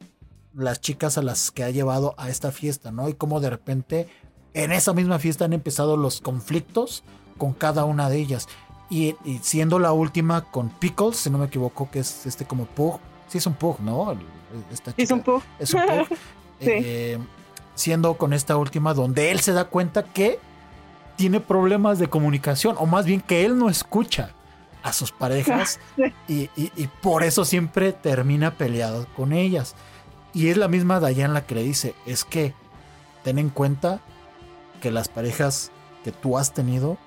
[0.56, 3.10] las chicas a las que ha llevado a esta fiesta, ¿no?
[3.10, 4.08] Y cómo de repente
[4.54, 7.04] en esa misma fiesta han empezado los conflictos
[7.38, 8.48] con cada una de ellas.
[8.90, 12.68] Y, y siendo la última con Pickles, si no me equivoco, que es este como
[12.68, 13.02] Pug.
[13.28, 14.18] Sí, es un Pug, ¿no?
[14.98, 15.44] Es un poco.
[15.60, 16.18] es un Pug.
[16.62, 16.72] Sí.
[16.72, 17.18] Eh,
[17.76, 20.40] siendo con esta última, donde él se da cuenta que
[21.16, 24.34] tiene problemas de comunicación, o más bien que él no escucha
[24.90, 25.80] a sus parejas
[26.28, 29.76] y, y- y por eso siempre termina peleado con ellas.
[30.34, 32.54] Y es la misma Dayan la que le dice, es que
[33.24, 34.00] ten en cuenta
[34.82, 35.72] que las parejas
[36.04, 36.98] que tú has tenido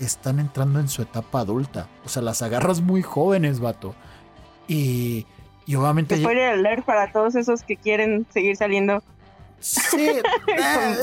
[0.00, 1.86] están entrando en su etapa adulta.
[2.04, 3.94] O sea, las agarras muy jóvenes, vato.
[4.66, 5.26] Y,
[5.66, 6.16] y obviamente...
[6.16, 9.02] Spoiler alert para todos esos que quieren seguir saliendo.
[9.60, 10.22] Sí, eh,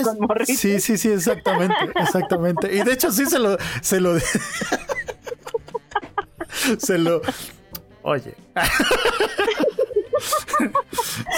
[0.04, 0.58] con morritos.
[0.58, 2.76] sí, sí, sí, exactamente, exactamente.
[2.76, 4.16] Y de hecho sí se lo, se lo,
[6.80, 7.22] se lo,
[8.04, 8.36] oye,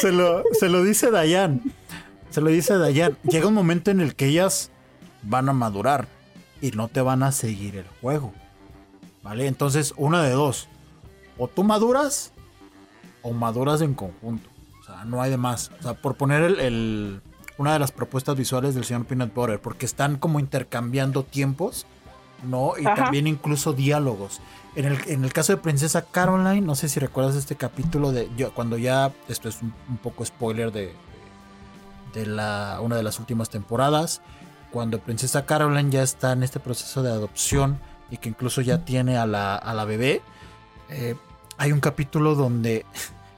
[0.01, 1.61] se lo, se lo dice Dayan,
[2.30, 3.17] se lo dice Dayan.
[3.24, 4.71] Llega un momento en el que ellas
[5.21, 6.07] van a madurar
[6.61, 8.34] y no te van a seguir el juego,
[9.21, 9.47] ¿vale?
[9.47, 10.67] Entonces una de dos,
[11.38, 12.32] o tú maduras
[13.21, 14.49] o maduras en conjunto.
[14.82, 15.71] O sea, no hay de más.
[15.80, 17.21] O sea, por poner el, el-
[17.57, 21.86] una de las propuestas visuales del señor Peanut Butter, porque están como intercambiando tiempos,
[22.49, 22.74] ¿no?
[22.78, 22.95] Y Ajá.
[22.95, 24.41] también incluso diálogos.
[24.76, 28.28] En el, en el caso de Princesa Caroline, no sé si recuerdas este capítulo de
[28.55, 30.93] cuando ya, esto es un, un poco spoiler de,
[32.13, 34.21] de la, una de las últimas temporadas,
[34.71, 39.17] cuando Princesa Caroline ya está en este proceso de adopción y que incluso ya tiene
[39.17, 40.21] a la, a la bebé,
[40.89, 41.15] eh,
[41.57, 42.86] hay un capítulo donde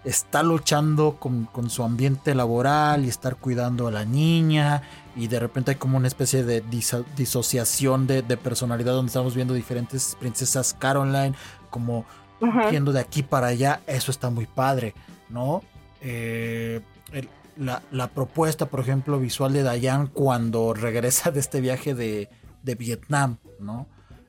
[0.06, 4.84] está luchando con, con su ambiente laboral y estar cuidando a la niña
[5.16, 9.36] y de repente hay como una especie de diso- disociación de, de personalidad donde estamos
[9.36, 11.34] viendo diferentes princesas Caroline
[11.70, 12.06] como
[12.42, 12.70] Ajá.
[12.70, 14.94] yendo de aquí para allá, eso está muy padre,
[15.30, 15.62] ¿no?
[16.02, 16.82] Eh,
[17.12, 22.30] el- la, la propuesta, por ejemplo, visual de Dayan cuando regresa de este viaje de,
[22.64, 23.88] de Vietnam, ¿no?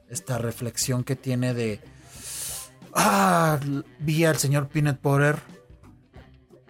[0.08, 1.80] Esta reflexión que tiene de,
[2.94, 3.58] ah,
[3.98, 5.36] vi al señor Peanut Butter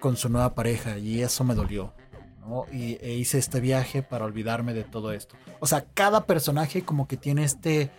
[0.01, 1.94] con su nueva pareja y eso me dolió,
[2.40, 2.66] ¿no?
[2.72, 5.36] Y e hice este viaje para olvidarme de todo esto.
[5.61, 7.90] O sea, cada personaje como que tiene este,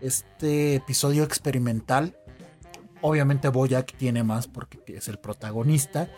[0.00, 2.16] este episodio experimental.
[3.00, 6.08] Obviamente Boyack tiene más porque es el protagonista,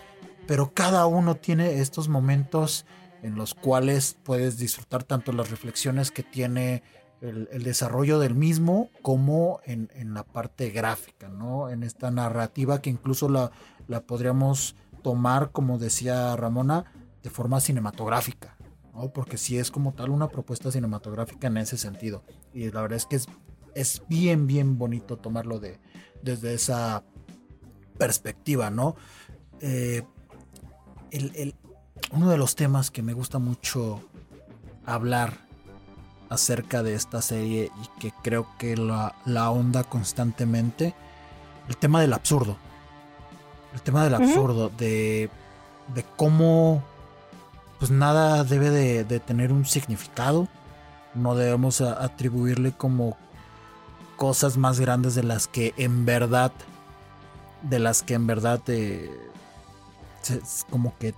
[0.47, 2.87] pero cada uno tiene estos momentos
[3.23, 6.83] en los cuales puedes disfrutar tanto las reflexiones que tiene
[7.21, 11.71] el, el desarrollo del mismo como en, en la parte gráfica, ¿no?
[11.71, 13.51] En esta narrativa que incluso la,
[13.89, 14.77] la podríamos
[15.07, 16.85] tomar, como decía Ramona,
[17.23, 18.57] de forma cinematográfica,
[18.93, 19.13] ¿no?
[19.13, 22.25] Porque sí es como tal una propuesta cinematográfica en ese sentido.
[22.53, 23.21] Y la verdad es que
[23.77, 25.79] es bien, bien bonito tomarlo de,
[26.23, 27.05] desde esa
[27.97, 28.97] perspectiva, ¿no?
[29.61, 30.03] Eh,
[32.11, 34.03] uno de los temas que me gusta mucho
[34.87, 35.35] hablar
[36.31, 40.97] acerca de esta serie y que creo que la, la onda constantemente,
[41.69, 42.57] el tema del absurdo.
[43.77, 45.31] El tema del absurdo, de,
[45.95, 46.83] de cómo
[47.79, 50.49] pues nada debe de, tener un significado.
[51.15, 53.17] No debemos atribuirle como
[54.17, 56.53] cosas más grandes de las que en verdad,
[57.63, 59.11] de las que en verdad eh,
[60.71, 61.15] como que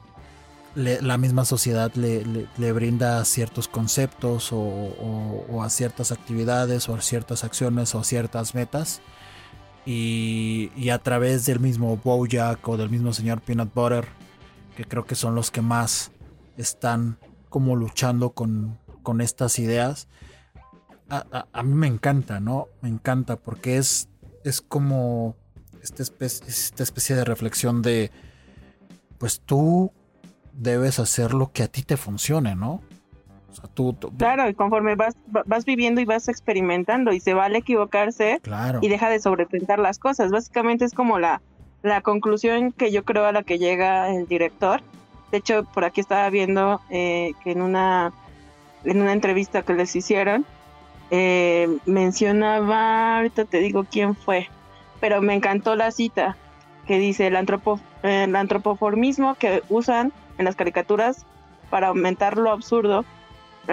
[0.75, 7.95] la misma sociedad le, brinda ciertos conceptos o, a ciertas actividades o a ciertas acciones
[7.95, 9.01] o a ciertas metas.
[9.91, 14.07] Y, a través del mismo Bojack o del mismo señor Peanut Butter,
[14.77, 16.11] que creo que son los que más
[16.59, 17.19] están
[17.49, 20.07] como luchando con, con estas ideas.
[21.09, 22.69] A, mí me encanta, ¿no?
[22.83, 24.11] Me encanta porque es,
[24.45, 25.37] es como
[25.83, 28.11] esta esta especie de reflexión de,
[29.17, 29.91] pues tú
[30.53, 32.83] debes hacer lo que a ti te funcione, ¿no?
[34.17, 38.41] Claro, y conforme vas, vas viviendo y vas experimentando y se vale equivocarse
[38.81, 40.31] y deja de sobrepensar las cosas.
[40.31, 41.41] Básicamente es como la,
[41.83, 44.81] la conclusión que yo creo a la que llega el director.
[45.31, 48.13] De hecho, por aquí estaba viendo eh, que en una,
[48.85, 50.47] en una entrevista que les hicieron,
[51.11, 54.49] eh, mencionaba, ahorita te digo quién fue,
[55.01, 56.37] pero me encantó la cita
[56.87, 61.27] que dice el, antropo, el antropoformismo que usan en las caricaturas
[61.71, 63.05] para aumentar lo absurdo,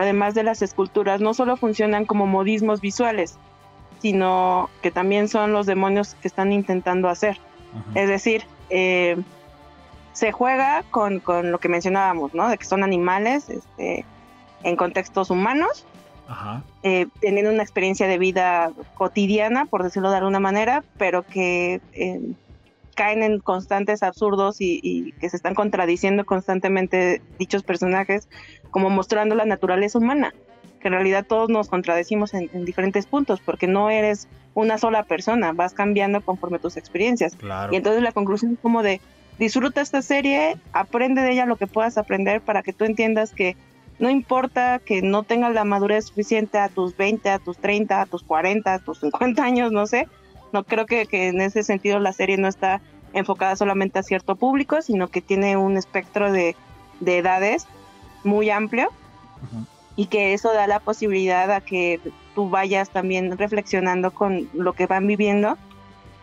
[0.01, 3.37] además de las esculturas, no solo funcionan como modismos visuales,
[4.01, 7.39] sino que también son los demonios que están intentando hacer.
[7.93, 9.17] Es decir, eh,
[10.13, 12.47] se juega con, lo que mencionábamos, ¿no?
[12.47, 14.05] De que son animales este,
[14.63, 15.85] en contextos humanos,
[16.83, 22.21] eh, teniendo una experiencia de vida cotidiana, por decirlo de alguna manera, pero que eh,
[22.95, 28.27] caen en constantes absurdos y, que se están contradiciendo constantemente dichos personajes,
[28.71, 30.33] como mostrando la naturaleza humana,
[30.79, 35.51] que en realidad todos nos contradecimos en, diferentes puntos, porque no eres una sola persona,
[35.51, 37.37] vas cambiando conforme tus experiencias.
[37.71, 39.01] Y entonces la conclusión es como de,
[39.37, 43.57] disfruta esta serie, aprende de ella lo que puedas aprender para que tú entiendas que
[43.99, 48.05] no importa que no tengas la madurez suficiente a tus 20, a tus 30, a
[48.05, 50.07] tus 40, a tus 50 años, no sé,
[50.55, 52.79] no creo que, en ese sentido la serie no está
[53.11, 56.55] enfocada solamente a cierto público, sino que tiene un espectro de,
[57.05, 57.67] edades
[58.23, 58.89] muy amplio
[59.97, 61.99] y que eso da la posibilidad a que
[62.33, 65.57] tú vayas también reflexionando con lo que van viviendo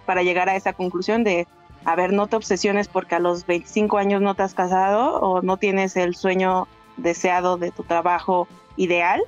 [0.07, 1.47] para llegar a esa conclusión de,
[1.85, 5.43] a ver, no te obsesiones porque a los 25 años no te has casado o
[5.43, 9.21] no tienes el sueño deseado de tu trabajo ideal,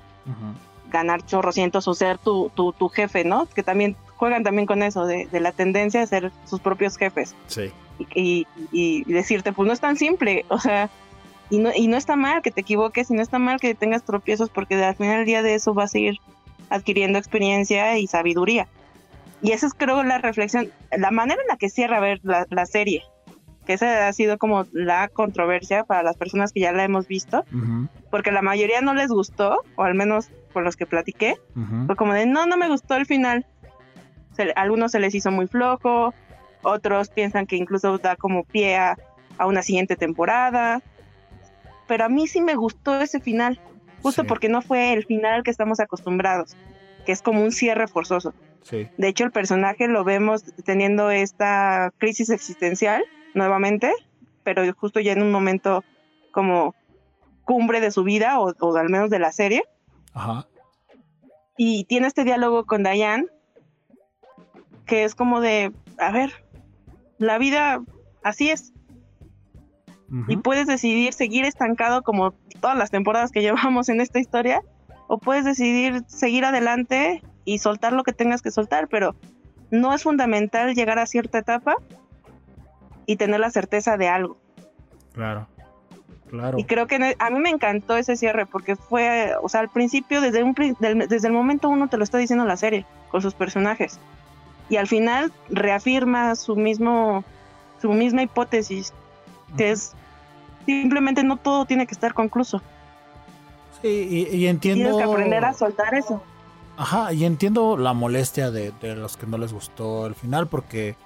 [0.91, 3.45] ganar chorrocientos o ser tu, tu, tu jefe, ¿no?
[3.55, 7.35] Que también juegan también con eso, de, la tendencia a ser sus propios jefes.
[7.47, 7.71] Sí.
[8.15, 10.91] Y, decirte, pues no es tan simple, o sea,
[11.51, 14.05] y no, y no está mal que te equivoques, y no está mal que tengas
[14.05, 16.19] tropiezos, porque al final del día de eso vas a ir
[16.71, 18.67] adquiriendo experiencia y sabiduría.
[19.43, 22.67] Y esa es creo la reflexión, la manera en la que cierra a ver la,
[22.67, 23.03] serie,
[23.67, 27.45] que esa ha sido como la controversia para las personas que ya la hemos visto,
[28.11, 31.37] porque la mayoría no les gustó, o al menos por los que platiqué,
[31.87, 33.47] fue como de, no, no me gustó el final
[34.57, 36.15] algunos se les hizo muy flojo,
[36.63, 38.97] otros piensan que incluso da como pie a,
[39.47, 40.83] una siguiente temporada.
[41.87, 43.61] Pero a mí sí me gustó ese final,
[44.03, 46.57] justo porque no fue el final al que estamos acostumbrados,
[47.05, 48.33] que es como un cierre forzoso.
[48.71, 53.05] De hecho, el personaje lo vemos teniendo esta crisis existencial
[53.35, 53.93] nuevamente,
[54.43, 55.85] pero justo ya en un momento
[56.31, 56.75] como
[57.45, 59.65] cumbre de su vida o, o al menos de la serie.
[60.15, 60.47] Ajá.
[61.59, 63.27] Y tiene este diálogo con Diane
[64.87, 66.33] que es como de, a ver,
[67.19, 67.83] la vida
[68.23, 68.73] así es.
[70.29, 74.63] Y puedes decidir seguir estancado como todas las temporadas que llevamos en esta historia,
[75.07, 79.17] o puedes decidir seguir adelante y soltar lo que tengas que soltar, pero
[79.71, 81.75] no es fundamental llegar a cierta etapa
[83.07, 84.39] y tener la certeza de algo.
[85.13, 85.49] Claro.
[86.31, 86.59] Claro.
[86.59, 89.69] Y creo que e, a mí me encantó ese cierre porque fue, o sea, al
[89.69, 93.35] principio, desde, un, desde el momento uno te lo está diciendo la serie, con sus
[93.35, 94.01] personajes
[94.69, 97.25] y al final reafirma su mismo
[97.81, 98.93] su misma hipótesis
[99.57, 99.93] que es
[100.65, 102.63] simplemente no todo tiene que estar concluso.
[103.83, 106.23] Sí y, entiendo tienes que aprender a soltar eso.
[106.77, 110.97] Ajá y entiendo la molestia de, los que no les gustó el final porque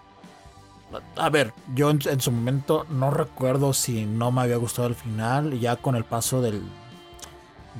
[1.17, 5.53] a ver, yo en, su momento no recuerdo si no me había gustado el final.
[5.53, 6.63] Y ya con el paso del,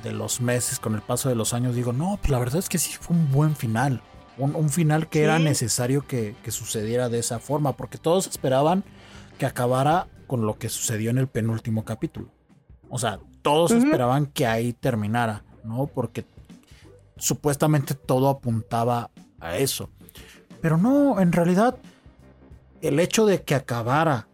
[0.03, 2.69] de los meses, con el paso de los años, digo, no, pues la verdad es
[2.69, 4.03] que sí fue un buen final
[4.39, 8.83] Un, final que era necesario que, que sucediera de esa forma, porque todos esperaban
[9.37, 12.29] que acabara con lo que sucedió en el penúltimo capítulo.
[12.89, 15.87] O sea, todos esperaban que ahí terminara, ¿no?
[15.87, 16.25] Porque
[17.17, 19.89] supuestamente todo apuntaba a eso.
[20.61, 21.77] Pero no, en realidad,
[22.81, 24.27] el hecho de que acabara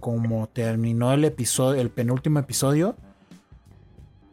[0.00, 2.94] como terminó el episodio, el penúltimo episodio,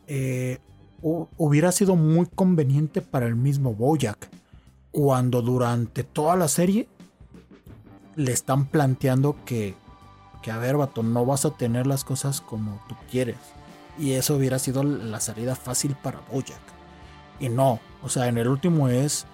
[0.08, 0.60] eh,
[1.02, 4.30] hu- hubiera sido muy conveniente para el mismo Bojack.
[4.96, 6.88] Cuando durante toda la serie
[8.16, 9.76] le están planteando que,
[10.42, 13.36] que a ver, vato, no vas a tener las cosas como tú quieres.
[14.00, 16.62] Y eso hubiera sido la salida fácil para Bojack.
[17.42, 19.26] Y no, o sea, en el último es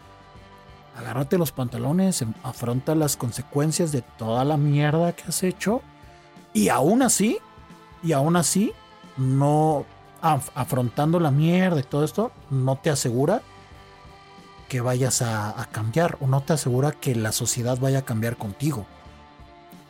[0.98, 5.84] agárrate los pantalones, em- afronta las consecuencias de toda la mierda que has hecho.
[6.56, 7.38] Y aún así,
[8.02, 8.74] y aún así,
[9.16, 9.86] no
[10.24, 13.44] af- afrontando la mierda y todo esto, no te asegura
[14.72, 18.86] que vayas a, cambiar o no te asegura que la sociedad vaya a cambiar contigo.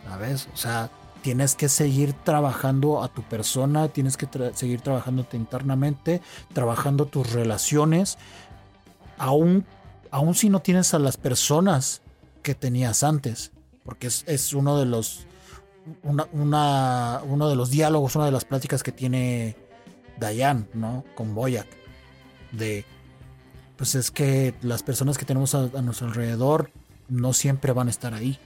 [0.08, 0.50] ¿Sabes?
[0.56, 0.90] O sea,
[1.22, 6.20] tienes que seguir trabajando a tu persona, tienes que seguir trabajándote internamente,
[6.52, 8.18] trabajando tus relaciones,
[9.20, 9.68] aún,
[10.10, 12.02] aún si no tienes a las personas
[12.42, 13.52] que tenías antes,
[13.86, 15.28] porque es, uno de los
[16.02, 19.56] una- uno de los diálogos, una de las pláticas que tiene
[20.18, 21.04] Dayan, ¿no?
[21.14, 21.68] Con Boyac.
[22.52, 22.84] De
[23.82, 26.70] pues es que las personas que tenemos a, a nuestro alrededor
[27.10, 28.38] no siempre van a estar ahí.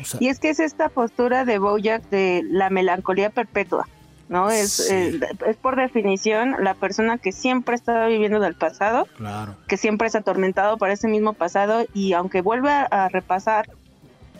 [0.00, 3.86] O sea, Y es que es esta postura de Bojack de la melancolía perpetua,
[4.30, 4.48] ¿no?
[4.48, 4.94] Es, Sí.
[4.94, 10.08] eh, es por definición la persona que siempre está viviendo del pasado, claro, que siempre
[10.08, 13.68] es atormentado por ese mismo pasado y aunque vuelve a, a repasar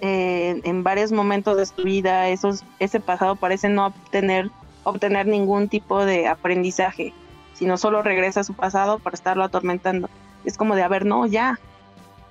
[0.01, 4.51] eh, en varios momentos de su vida esos, ese pasado parece no obtener,
[4.83, 7.13] obtener ningún tipo de aprendizaje,
[7.55, 10.09] sino solo regresa a su pasado para estarlo atormentando.
[10.45, 11.59] Es como de, a ver, no, ya.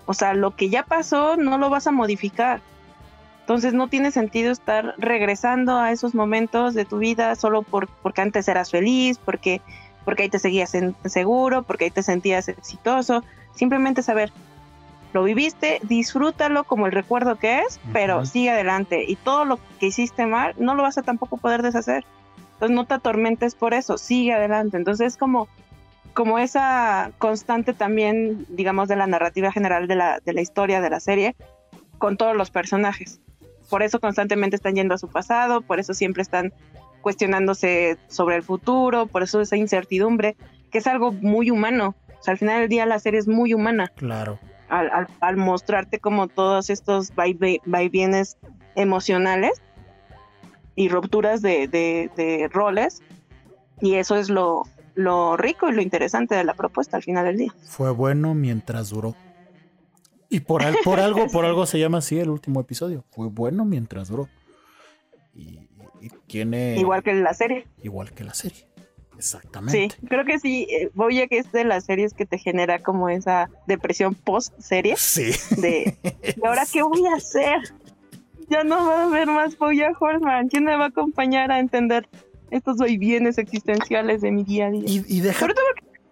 [0.06, 2.62] O sea, lo que ya pasó no lo vas a modificar.
[3.42, 8.22] Entonces no tiene sentido estar regresando a esos momentos de tu vida solo por, porque
[8.22, 9.62] antes eras feliz, porque,
[10.06, 13.24] porque ahí te seguías en- seguro, porque ahí te sentías exitoso.
[13.54, 14.32] Simplemente saber,
[15.12, 19.04] lo viviste, disfrútalo como el recuerdo que es, pero sigue adelante.
[19.08, 22.06] Y todo lo que hiciste mal no lo vas a tampoco poder deshacer.
[22.64, 24.78] Entonces no te atormentes por eso, sigue adelante.
[24.78, 25.50] Entonces es como,
[26.14, 30.90] como esa constante también, digamos, de la narrativa general de la, de la historia de
[30.90, 31.36] la serie
[31.98, 33.20] con todos los personajes.
[33.70, 36.54] Por eso constantemente están yendo a su pasado, por eso siempre están
[37.02, 40.38] cuestionándose sobre el futuro, por eso esa incertidumbre,
[40.72, 41.96] que es algo muy humano.
[42.20, 44.40] O sea, al final del día la serie es muy humana claro.
[44.70, 48.38] al, al- al mostrarte como todos estos vaivienes
[48.76, 49.62] emocionales
[50.76, 53.02] y rupturas de, de- de roles.
[53.82, 54.64] Y eso es lo,
[54.96, 57.54] lo rico y lo interesante de la propuesta al final del día.
[57.66, 59.16] Fue bueno mientras duró.
[60.30, 63.04] Y por, al- por algo, por algo se llama así el último episodio.
[63.12, 64.30] Fue bueno mientras duró.
[65.36, 65.60] Y,
[66.02, 67.68] y tiene Igual que la serie.
[67.82, 68.58] igual que la serie.
[69.14, 69.96] Sí, Exactamente.
[70.10, 70.68] creo que sí.
[70.70, 74.96] eh, Bojack es de las series que te genera como esa depresión post-serie.
[74.98, 75.32] Sí.
[75.62, 75.96] De,
[76.42, 77.60] ¿y ahora qué voy a hacer?
[78.50, 80.50] Ya no va a haber más Bojack Horseman.
[80.50, 82.08] ¿Quién me va a acompañar a entender
[82.52, 84.84] estos bienes existenciales de mi día a día?
[84.86, 85.48] Y, y deja,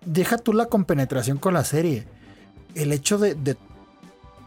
[0.05, 2.05] deja tú la compenetración con la serie.
[2.75, 3.57] El hecho de, de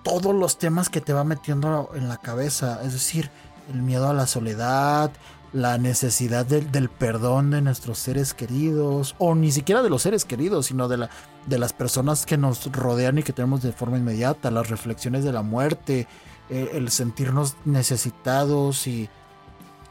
[0.03, 2.81] todos los temas que te va metiendo en la cabeza.
[2.85, 3.31] Es decir,
[3.73, 5.11] el miedo a la soledad,
[5.53, 9.15] la necesidad del, del perdón de nuestros seres queridos.
[9.19, 11.11] O ni siquiera de los seres queridos, sino de, la,
[11.47, 14.51] de las personas que nos rodean y que tenemos de forma inmediata.
[14.51, 16.07] Las reflexiones de la muerte.
[16.55, 19.09] Eh, el sentirnos necesitados y,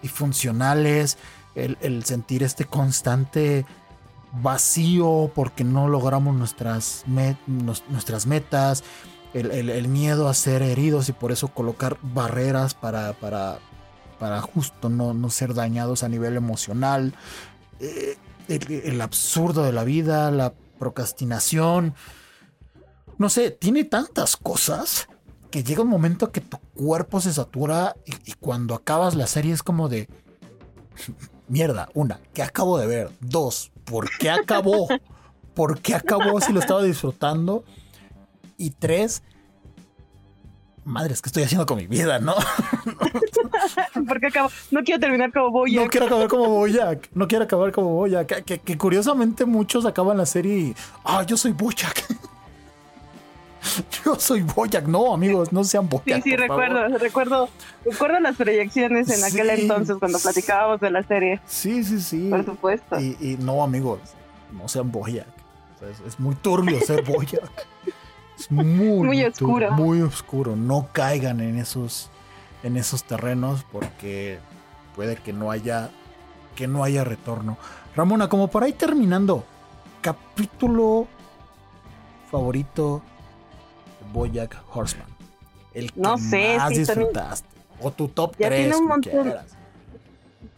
[0.01, 1.18] y funcionales.
[1.55, 3.66] El, el sentir este constante
[4.41, 8.84] vacío porque no logramos nuestras, nuestras metas,
[9.36, 13.59] el, el- miedo a ser heridos y por eso colocar barreras para, para,
[14.20, 17.14] para justo no, no ser dañados a nivel emocional,
[17.80, 21.93] eh, el absurdo de la vida, la procrastinación,
[23.20, 25.07] no sé, tiene tantas cosas
[25.54, 29.54] que llega un momento que tu cuerpo se satura y, y cuando acabas la serie
[29.54, 30.10] es como de
[31.47, 33.12] mierda, una, ¿qué acabo de ver?
[33.20, 34.88] Dos, ¿por qué acabó?
[35.54, 37.64] ¿Por qué acabó si lo estaba disfrutando?
[38.58, 39.22] Y tres,
[40.86, 42.34] madre, es que estoy haciendo con mi vida, ¿no?
[44.08, 45.84] porque acabo, no quiero terminar como Bojack.
[45.84, 48.26] No quiero acabar como Boyac, no quiero acabar como Boyac.
[48.28, 52.08] Que, que- que curiosamente muchos acaban la serie y, ah, yo soy Boyac.
[54.05, 56.24] yo soy Boyac, no, amigos, no sean Sí, Boyac.
[56.24, 56.64] sí, por favor.
[56.70, 57.49] recuerdo, recuerdo,
[57.86, 59.61] recuerdo las proyecciones en aquel Sí.
[59.64, 62.30] entonces cuando platicábamos de la serie, Sí, sí, sí.
[62.30, 62.99] por supuesto.
[62.99, 63.99] Y, y no, amigos,
[64.51, 65.28] no sean Boyac.
[65.76, 67.49] O sea, es, es muy turbio ser Boyac.
[68.38, 68.66] Es muy,
[69.07, 69.72] Muy oscuro.
[69.72, 70.55] muy oscuro.
[70.55, 72.09] No caigan en esos,
[72.64, 74.39] en esos terrenos porque
[74.95, 75.89] puede que no haya,
[76.55, 77.57] que no haya retorno.
[77.95, 79.43] Ramona, como para ir terminando,
[80.01, 81.07] capítulo
[82.32, 83.01] favorito
[84.14, 85.07] de Bojack Horseman.
[85.74, 87.47] El que No sé, más sí, también- disfrutaste.
[87.82, 88.59] O tu top Ya 3.
[88.61, 89.34] tiene un montón.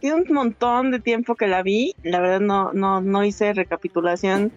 [0.00, 1.94] Tiene un montón de tiempo que la vi.
[2.02, 4.52] La verdad no, no, no hice recapitulación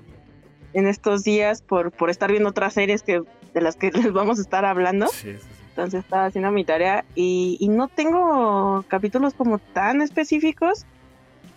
[0.73, 3.23] en estos días por, por estar viendo otras series que,
[3.53, 5.07] de las que les vamos a estar hablando.
[5.07, 5.47] Sí, sí, sí.
[5.69, 10.85] Entonces estaba haciendo mi tarea y, y no tengo capítulos como tan específicos.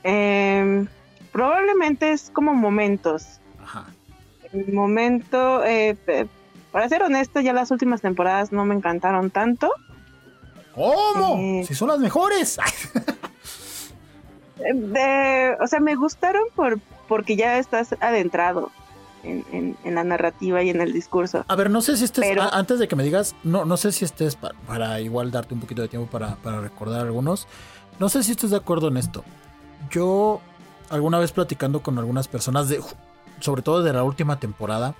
[0.04, 0.86] Em,
[1.32, 3.40] probablemente es como momentos.
[3.60, 3.86] Ajá.
[4.52, 5.96] El momento, eh,
[6.72, 9.70] para ser honesto, ya las últimas temporadas no me encantaron tanto.
[10.74, 11.36] ¿Cómo?
[11.38, 11.64] Eh.
[11.68, 12.58] Si son las mejores.
[14.58, 18.70] Eh, de- o sea, me gustaron por porque ya estás adentrado
[19.24, 21.44] en, en- en la narrativa y en el discurso.
[21.48, 23.76] A ver, no sé si estés, Pero- a- antes de que me digas, no, no
[23.76, 27.48] sé si estés pa- para igual darte un poquito de tiempo para, para recordar algunos.
[27.98, 29.24] No sé si estés de acuerdo en esto.
[29.90, 30.40] Yo,
[30.90, 32.80] alguna vez platicando con algunas personas, de,
[33.40, 34.94] sobre todo de la última temporada,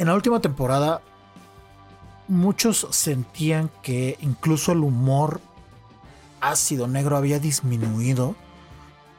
[0.00, 1.02] en la última temporada,
[2.26, 5.42] muchos sentían que incluso el humor
[6.40, 8.34] ácido negro había disminuido,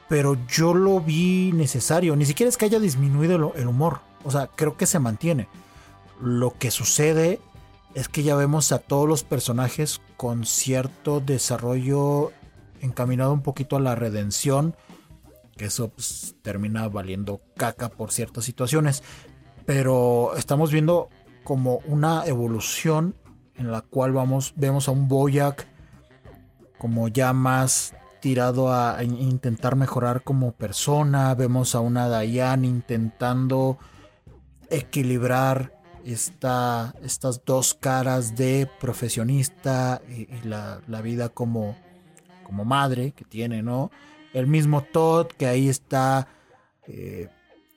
[0.08, 2.16] pero yo lo vi necesario.
[2.16, 5.46] Ni siquiera es que haya disminuido el, humor, o sea, creo que se mantiene.
[6.20, 7.38] Lo que sucede
[7.94, 12.32] es que ya vemos a todos los personajes con cierto desarrollo
[12.80, 14.74] encaminado un poquito a la redención,
[15.56, 19.04] que eso pues, termina valiendo caca por ciertas situaciones,
[19.66, 21.08] pero estamos viendo
[21.44, 23.14] como una evolución
[23.56, 25.66] en la cual vamos vemos a un Boyack
[26.78, 33.78] como ya más tirado a, intentar mejorar como persona, vemos a una Diane intentando
[34.70, 41.76] equilibrar esta, estas dos caras de profesionista y, y la, la vida como,
[42.44, 43.90] como madre que tiene, ¿no?
[44.32, 46.28] El mismo Todd que ahí está
[46.86, 47.28] eh,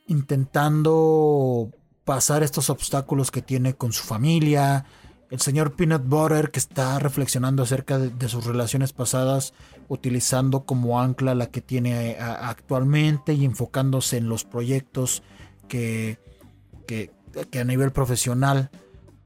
[0.08, 1.72] intentando
[2.06, 4.86] pasar estos obstáculos que tiene con su familia.
[5.32, 9.54] El señor Peanut Butter que está reflexionando acerca de, sus relaciones pasadas,
[9.90, 15.24] utilizando como ancla la que tiene eh, actualmente y enfocándose en los proyectos
[15.68, 16.20] que,
[16.86, 17.12] que,
[17.60, 18.70] a nivel profesional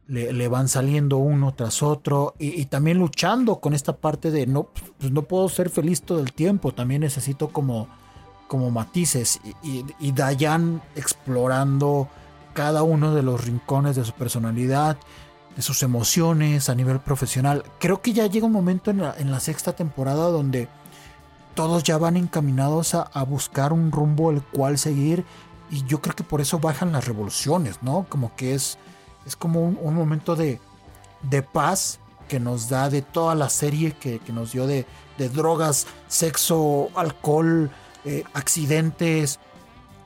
[0.07, 5.11] le, van saliendo uno tras otro y, también luchando con esta parte de no, pues
[5.11, 7.89] no puedo ser feliz todo el tiempo, también necesito como,
[8.47, 12.09] como matices y Dayan explorando
[12.59, 14.97] cada uno de los rincones de su personalidad,
[15.55, 17.63] de sus emociones a nivel profesional.
[17.79, 20.67] Creo que ya llega un momento en la, en la sexta temporada donde
[21.55, 25.23] todos ya van encaminados a, a buscar un rumbo el cual seguir
[25.71, 28.05] y yo creo que por eso bajan las revoluciones, ¿no?
[28.09, 28.77] Como que es,
[29.25, 30.59] es como un, momento de,
[31.21, 34.85] de paz que nos da de toda la serie que, que nos dio de,
[35.17, 37.71] de drogas, sexo, alcohol,
[38.03, 39.39] eh, accidentes,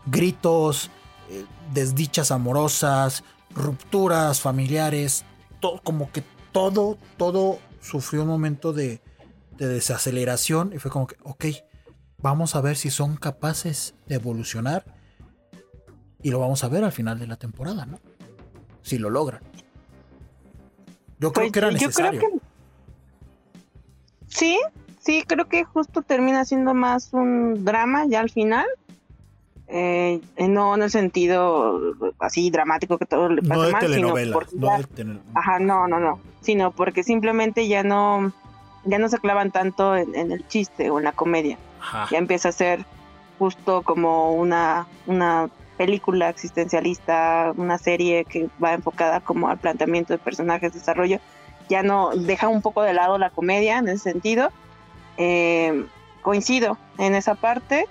[0.05, 0.91] gritos,
[1.29, 3.23] eh, desdichas amorosas,
[3.55, 5.25] rupturas familiares,
[5.59, 9.01] todo, como que todo, todo sufrió un momento de,
[9.57, 11.45] de desaceleración y fue como que, ok,
[12.19, 14.85] vamos a ver si son capaces de evolucionar
[16.21, 17.99] y lo vamos a ver al final de la temporada, ¿no?
[18.81, 19.41] Si lo logran.
[21.19, 22.19] Yo creo Pues, que era yo creo necesario.
[22.21, 22.39] que-
[24.27, 24.57] Sí,
[24.99, 28.65] sí, creo que justo termina siendo más un drama ya al final.
[29.75, 31.81] Eh, no en el sentido
[32.19, 34.33] así dramático que todo le pasa No de mal, sino telenovela.
[34.33, 36.19] porque no de Ajá, no, no, no.
[36.41, 38.31] Sino porque simplemente ya no,
[38.85, 41.57] ya no se clavan tanto en, en el chiste o en la comedia.
[41.81, 42.07] Ajá.
[42.11, 42.85] Ya empieza a ser
[43.39, 50.19] justo como una, una película existencialista, una serie que va enfocada como al planteamiento de
[50.19, 51.19] personajes, desarrollo.
[51.67, 54.51] Ya no deja un poco de lado la comedia en ese sentido.
[55.17, 55.83] Eh,
[56.21, 57.87] coincido en esa parte.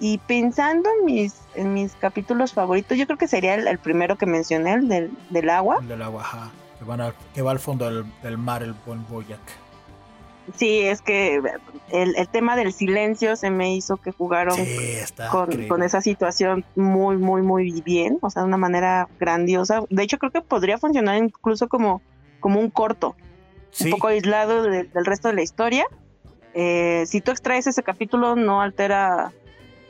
[0.00, 4.16] Y pensando en mis, en mis capítulos favoritos, yo creo que sería el, el primero
[4.16, 5.78] que mencioné, el del, del agua.
[5.82, 6.50] El del agua, ajá.
[6.78, 9.38] Que, van al- que va al fondo del, del mar el buen Boyac.
[10.56, 11.36] Sí, es que
[11.92, 14.96] el, el tema del silencio se me hizo que jugaron Sí,
[15.30, 19.82] con, con esa situación muy, muy, muy bien, o sea, de una manera grandiosa.
[19.90, 22.00] De hecho, creo que podría funcionar incluso como,
[22.40, 23.14] como un corto,
[23.70, 25.84] Sí, un poco aislado de- del resto de la historia.
[26.54, 29.32] Eh, si tú extraes ese capítulo, no altera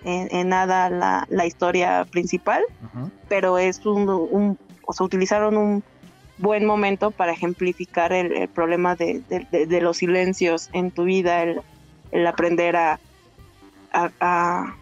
[0.05, 2.63] en, en nada la, la historia principal,
[3.29, 5.85] pero es un, un- o sea, utilizaron un
[6.39, 11.05] buen momento para ejemplificar el, el problema de, de- de- de los silencios en tu
[11.05, 11.61] vida, el,
[12.13, 12.99] el aprender a,
[13.93, 14.77] a, a-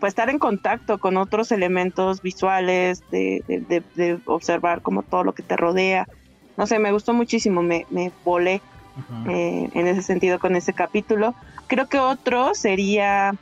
[0.00, 5.32] pues estar en contacto con otros elementos visuales, de, de, de, observar como todo lo
[5.32, 6.06] que te rodea.
[6.56, 8.60] No sé, me gustó muchísimo, me, me volé
[9.26, 11.34] eh, en ese sentido con ese capítulo.
[11.66, 13.32] Creo que otro sería,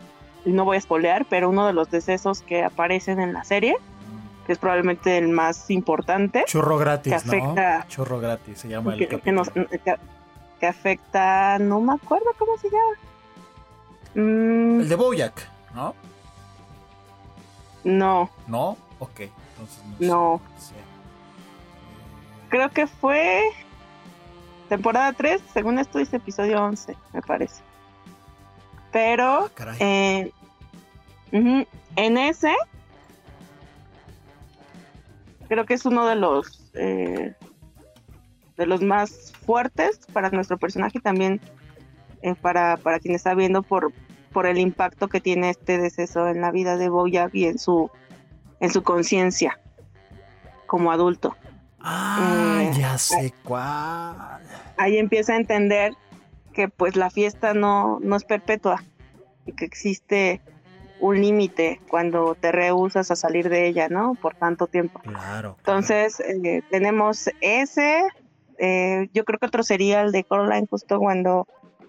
[0.52, 3.76] no voy a spoilear, pero uno de los decesos que aparecen en la serie,
[4.46, 6.44] que es probablemente el más importante.
[6.46, 7.88] Churro gratis, que afecta, ¿no?
[7.88, 12.94] Churro gratis, se llama el que, nos, que, afecta, no me acuerdo cómo se llama.
[14.14, 14.80] Mm.
[14.82, 15.94] El de Bojack, ¿no?
[17.84, 18.30] No.
[18.46, 18.76] ¿No?
[18.98, 20.40] Ok, entonces no.
[22.48, 23.42] Creo que fue
[24.68, 27.62] temporada 3, según esto dice episodio 11, me parece.
[28.92, 30.32] Pero ah, eh,
[31.32, 32.54] en ese
[35.48, 37.34] creo que es uno de los eh,
[38.56, 41.40] de los más fuertes para nuestro personaje y también
[42.22, 43.92] eh, para, para quien está viendo por,
[44.32, 47.90] por el impacto que tiene este deceso en la vida de Bojack y en su,
[48.60, 49.60] en su conciencia
[50.66, 51.36] como adulto.
[51.80, 54.40] Ah, eh, ya sé cuál.
[54.78, 55.92] Ahí empieza a entender
[56.52, 58.82] que pues la fiesta no, no es perpetua
[59.44, 60.40] y que existe
[61.00, 64.14] un límite cuando te rehusas a salir de ella, ¿no?
[64.14, 65.00] Por tanto tiempo.
[65.00, 65.56] Claro.
[65.58, 68.02] Entonces, eh, tenemos ese,
[68.58, 71.46] eh, yo creo que otro sería el de Coraline justo cuando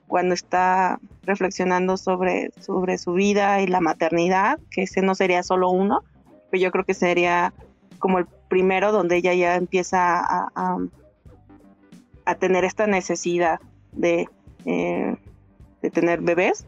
[0.07, 5.69] cuando está reflexionando sobre, sobre su vida y la maternidad, que ese no sería solo
[5.69, 6.03] uno,
[6.49, 7.53] pero yo creo que sería
[7.99, 10.77] como el primero donde ella ya empieza a,
[12.25, 13.59] a, tener esta necesidad
[13.91, 14.29] de,
[14.65, 15.15] eh,
[15.81, 16.65] de tener bebés.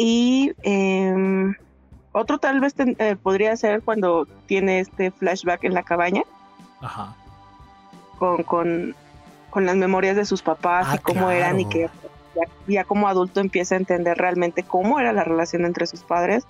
[0.00, 1.54] Y em,
[2.12, 6.22] otro tal vez eh, podría ser cuando tiene este flashback en la cabaña.
[6.80, 7.16] Ajá.
[8.18, 8.94] Con, con
[9.50, 11.88] con las memorias de sus papás y ah, cómo eran y que
[12.66, 16.44] ya, como adulto empieza a entender realmente cómo era la relación entre sus padres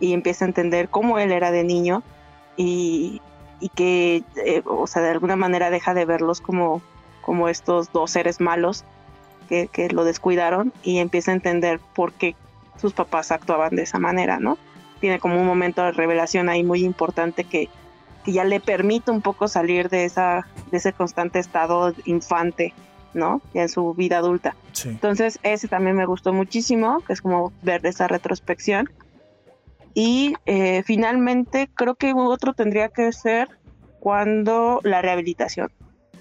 [0.00, 2.02] y empieza a entender cómo él era de niño
[2.56, 3.22] y,
[3.74, 6.82] que, eh, o sea, de alguna manera deja de verlos como,
[7.22, 8.84] como estos dos seres malos
[9.48, 12.34] que, que lo descuidaron y empieza a entender por qué
[12.78, 14.58] sus papás actuaban de esa manera, ¿no?
[15.00, 17.68] Tiene como un momento de revelación ahí muy importante que,
[18.24, 22.74] que ya le permite un poco salir de, esa, de ese constante estado infante,
[23.14, 23.40] ¿no?
[23.54, 24.56] Ya en su vida adulta.
[24.84, 28.90] Entonces, ese también me gustó muchísimo, que es como ver esa retrospección.
[29.94, 33.48] Y eh, finalmente, creo que otro tendría que ser
[34.00, 35.70] cuando la rehabilitación.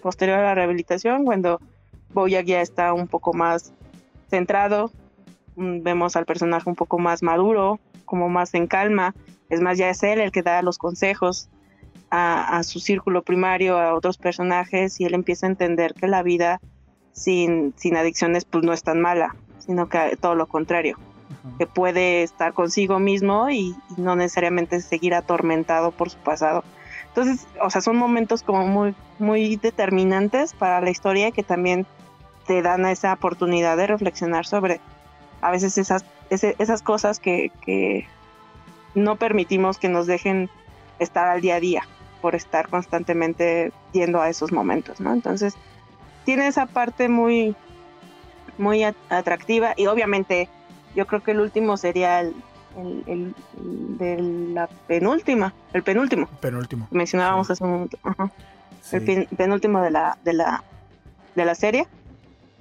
[0.01, 1.59] Posterior a la rehabilitación, cuando
[2.13, 3.73] Boyack ya está un poco más
[4.29, 4.91] centrado,
[5.55, 9.15] vemos al personaje un poco más maduro, como más en calma.
[9.49, 11.49] Es más, ya es él el que da los consejos
[12.09, 16.61] a, su círculo primario, a otros personajes, y él empieza a entender que la vida
[17.11, 20.97] sin, sin adicciones pues no es tan mala, sino que todo lo contrario,
[21.57, 26.63] que puede estar consigo mismo y, no necesariamente seguir atormentado por su pasado.
[27.07, 31.85] Entonces, o sea, son momentos como muy, muy determinantes para la historia que también
[32.45, 34.81] te dan esa oportunidad de reflexionar sobre
[35.45, 38.07] a veces esas, esas cosas que, que
[38.95, 40.49] no permitimos que nos dejen
[40.97, 41.83] estar al día a día
[42.19, 45.13] por estar constantemente yendo a esos momentos, ¿no?
[45.13, 45.53] Entonces,
[46.23, 47.55] tiene esa parte muy,
[48.57, 50.49] muy atractiva y obviamente
[50.95, 52.33] yo creo que el último sería el,
[53.99, 54.17] de
[54.51, 56.27] la penúltima, el penúltimo.
[56.41, 56.87] Penúltimo.
[56.89, 57.99] Mencionábamos hace un momento.
[58.91, 60.63] El penúltimo de la, de la,
[61.35, 61.85] de la serie,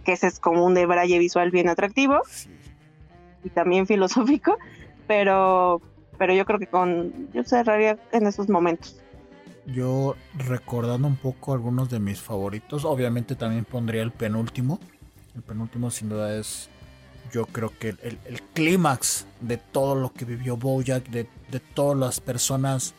[0.05, 2.21] que ese es como un debraye visual bien atractivo
[3.45, 4.59] y también filosófico,
[5.07, 5.81] pero,
[6.19, 9.01] pero yo creo que con, yo cerraría en esos momentos.
[9.67, 14.79] Yo recordando un poco algunos de mis favoritos, obviamente también pondría el penúltimo.
[15.35, 16.69] El penúltimo sin duda es,
[17.33, 18.19] yo creo que el,
[18.53, 22.95] clímax de todo lo que vivió Bojack, de, de, todas las personas,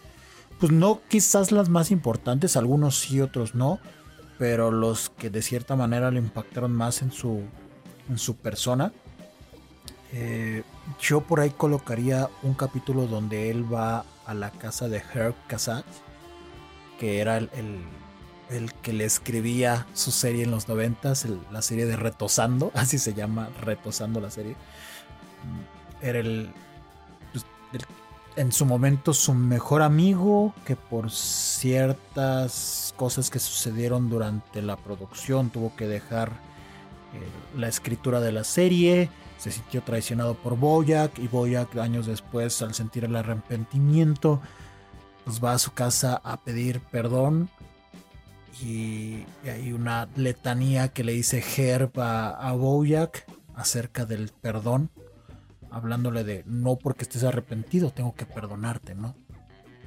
[0.59, 3.79] pues no quizás las más importantes, algunos sí, otros no,
[4.37, 7.43] pero los que de cierta manera le impactaron más en su,
[8.09, 8.91] en su persona.
[10.17, 10.63] Eh,
[10.97, 15.85] yo por ahí colocaría un capítulo donde él va a la casa de Herb Cassatt
[16.99, 22.71] que era el, que le escribía su serie en los noventas, la serie de Retosando,
[22.75, 24.53] así se llama, Retosando la serie.
[24.53, 26.21] Mm, era
[27.31, 27.85] pues, el,
[28.35, 35.49] en su momento su mejor amigo, que por ciertas cosas que sucedieron durante la producción
[35.49, 36.31] tuvo que dejar
[37.55, 39.09] la escritura de la serie.
[39.37, 44.41] Se sintió traicionado por Boyack y Boyack años después al sentir el arrepentimiento
[45.25, 47.49] pues va a su casa a pedir perdón
[48.61, 53.25] y, hay una letanía que le dice Herb a, a Bojack
[53.55, 54.89] acerca del perdón.
[55.71, 59.15] hablándole de no porque estés arrepentido, tengo que perdonarte, ¿no?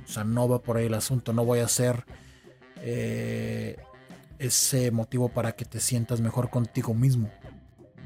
[0.04, 2.04] O sea, no va por ahí el asunto, no voy a ser
[2.82, 3.76] eh,
[4.38, 7.30] ese motivo para que te sientas mejor contigo mismo.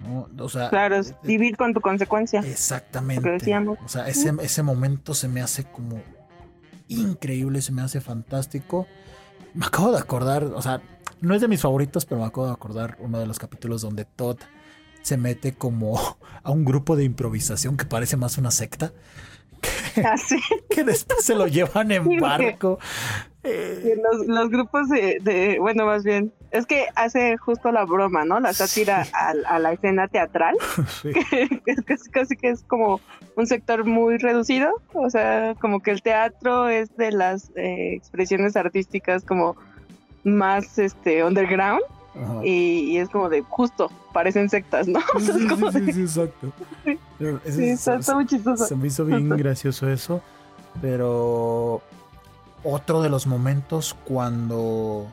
[0.02, 0.28] ¿no?
[0.44, 2.40] O sea, Claro, es eh, vivir con tu consecuencia.
[2.40, 3.28] Exactamente.
[3.84, 6.02] O sea, ese, ese momento se me hace como
[6.88, 8.86] increíble, se me hace fantástico.
[9.54, 10.82] Me acabo de acordar, o sea,
[11.20, 14.04] no es de mis favoritos, pero me acabo de acordar uno de los capítulos donde
[14.04, 14.38] Todd
[15.02, 15.98] se mete como
[16.42, 18.92] a un grupo de improvisación que parece más una secta,
[20.04, 20.38] Así.
[20.70, 22.78] que después se lo llevan en Sí, barco.
[23.44, 28.24] Eh, Los, los grupos de, de- bueno, más bien, es que hace justo la broma,
[28.24, 28.38] ¿no?
[28.38, 30.56] La sátira a, a la escena teatral,
[31.02, 31.12] sí.
[31.12, 33.00] que es casi, casi que es como
[33.36, 38.56] un sector muy reducido, o sea, como que el teatro es de las eh, expresiones
[38.56, 39.56] artísticas como
[40.24, 41.82] más este underground.
[42.44, 45.00] Y, y es como de justo, parecen sectas, ¿no?
[45.14, 46.52] O sea, Sí, es como sí, de- sí, exacto.
[47.18, 48.66] Sí, es- está, está muy chistoso.
[48.66, 50.20] Se me hizo bien gracioso eso.
[50.80, 51.82] Pero
[52.64, 55.06] otro de los momentos cuando.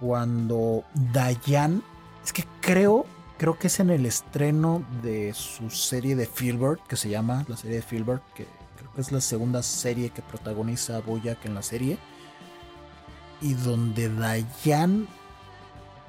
[0.00, 1.82] Cuando Dayan.
[2.24, 3.06] Es que creo.
[3.36, 7.56] Creo que es en el estreno de su serie de Filbert, que se llama la
[7.56, 8.46] serie de Filbert, que
[8.78, 11.98] creo que es la segunda serie que protagoniza Boyack en la serie.
[13.40, 15.06] Y donde Dayan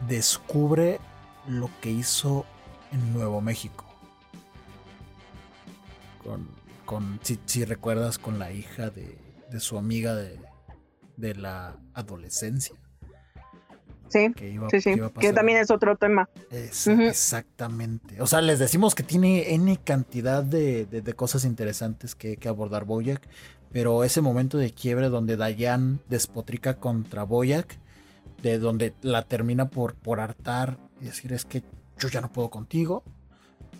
[0.07, 0.99] descubre
[1.47, 2.45] lo que hizo
[2.91, 3.85] en Nuevo México
[6.23, 6.47] con,
[6.85, 9.17] con si, si recuerdas, con la hija de,
[9.51, 10.39] de su amiga de,
[11.17, 12.75] de la adolescencia.
[14.07, 15.33] Sí, Que, iba, sí, sí, que iba a que pasar.
[15.35, 16.29] también es otro tema.
[16.51, 16.87] Es-.
[16.87, 18.21] Exactamente.
[18.21, 22.47] O sea, les decimos que tiene N cantidad de, de- de cosas interesantes que, que
[22.47, 23.27] abordar Boyack.
[23.71, 27.77] Pero ese momento de quiebre donde Dayan despotrica contra Boyack,
[28.41, 31.63] de donde la termina por, por hartar y decir es que
[31.99, 33.03] yo ya no puedo contigo.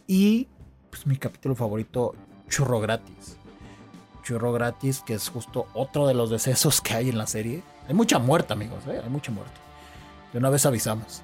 [0.08, 0.48] Y
[0.90, 2.14] pues mi capítulo favorito,
[2.50, 3.38] Churro Gratis.
[4.24, 7.64] Churro Gratis, que es justo otro de los decesos que hay en la serie.
[7.88, 9.00] Hay mucha muerte, amigos, ¿eh?
[9.04, 9.54] hay mucha muerte.
[10.34, 11.22] De una vez avisamos.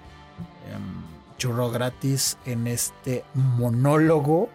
[0.71, 1.01] Em,
[1.37, 4.49] churro gratis en este monólogo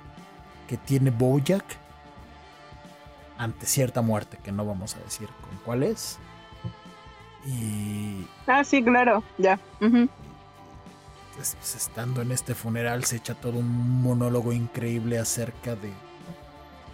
[0.68, 1.64] que tiene Bojack
[3.38, 6.18] ante cierta muerte, que no vamos a decir con cuál es.
[7.46, 9.58] Y Ah, sí, claro, ya.
[9.78, 15.92] pues, pues, estando en este funeral se echa todo un monólogo increíble acerca de...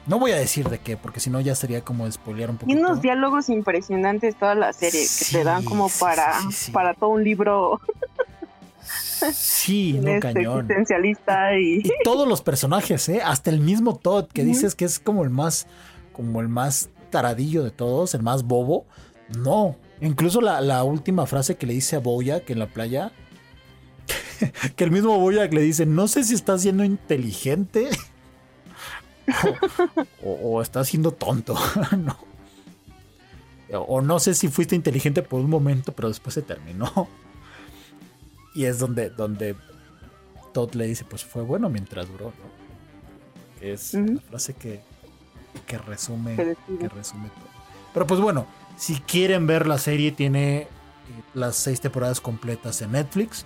[0.07, 2.59] No voy a decir de qué, porque si no ya sería como spoilear un Y
[2.59, 2.79] poquito.
[2.81, 7.11] unos diálogos impresionantes toda la serie que te dan como sí, para, sí, para todo
[7.11, 7.81] un libro
[9.33, 10.59] Sí, no este, cañón.
[10.63, 13.21] existencialista y Y todos los personajes, ¿eh?
[13.25, 15.69] Hasta el mismo Todd, que dices que es como el más,
[16.13, 18.87] como el más taradillo de todos, el más bobo.
[19.39, 19.77] No.
[20.01, 23.13] Incluso la, la última frase que le dice a Boyack en la playa,
[24.77, 27.89] que el mismo Boyack le dice, no sé si estás siendo inteligente
[30.23, 31.57] o, o- o estás siendo tonto,
[31.99, 32.17] ¿no?
[33.89, 37.09] O no sé si fuiste inteligente por un momento, pero después se terminó.
[38.55, 39.57] Y es donde, donde
[40.53, 43.67] Todd le dice, pues fue bueno mientras duró, ¿no?
[43.67, 44.15] Es Ujú.
[44.15, 44.83] la frase que,
[45.67, 47.49] que resume, Que resume todo.
[47.93, 48.47] Pero pues bueno,
[48.77, 50.69] si quieren ver la serie, tiene eh,
[51.35, 53.45] las seis temporadas completas en Netflix.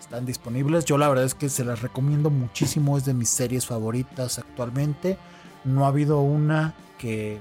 [0.00, 0.84] Están disponibles.
[0.84, 2.96] Yo la verdad es que se las recomiendo muchísimo.
[2.96, 5.18] Es de mis series favoritas actualmente.
[5.64, 7.40] No ha habido una que,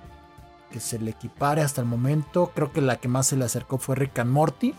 [0.72, 2.52] que se le equipare hasta el momento.
[2.54, 4.74] Creo que la que más se le acercó fue Rick and Morty.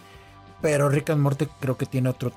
[0.61, 2.33] Pero Rick and Morty creo que tiene otro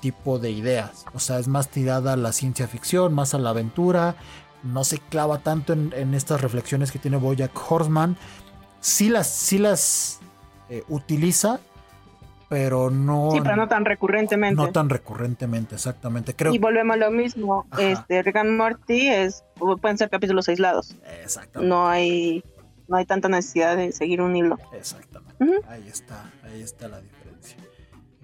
[0.00, 1.04] tipo de ideas.
[1.12, 4.16] O sea, es más tirada a la ciencia ficción, más a la aventura.
[4.62, 8.16] No se clava tanto en, en estas reflexiones que tiene Bojack Horseman.
[8.80, 10.20] Sí las, sí las
[10.70, 11.60] eh, utiliza,
[12.48, 14.54] pero no, sí, pero no tan recurrentemente.
[14.54, 16.34] no tan recurrentemente, exactamente.
[16.34, 17.66] Creo y volvemos a lo mismo.
[17.70, 17.82] Ajá.
[17.82, 19.44] Este, Rick and Morty es,
[19.80, 20.96] pueden ser capítulos aislados.
[21.22, 21.68] Exactamente.
[21.68, 22.44] No hay,
[22.88, 24.58] no hay tanta necesidad de seguir un hilo.
[24.72, 25.60] Exactamente.
[25.68, 27.56] Ahí está, ahí está la diferencia.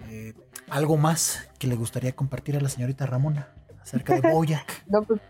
[0.09, 0.35] Eh,
[0.71, 3.49] ¿Algo más que le gustaría compartir a la señorita Ramona
[3.81, 4.85] acerca de Boyack?
[4.89, 5.21] No, pues,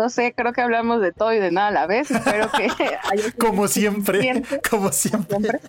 [0.00, 2.10] no sé, creo que hablamos de todo y de nada a la vez.
[2.10, 2.64] Espero que
[3.10, 5.36] haya sido Como siempre, como siempre.
[5.38, 5.60] siempre.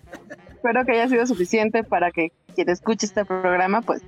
[0.49, 4.01] Espero que haya sido suficiente para que quien escuche este programa, pues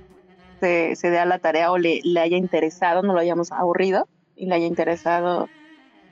[0.60, 4.08] se, se dé a la tarea o le, le haya interesado, no lo hayamos aburrido
[4.34, 5.50] y le haya interesado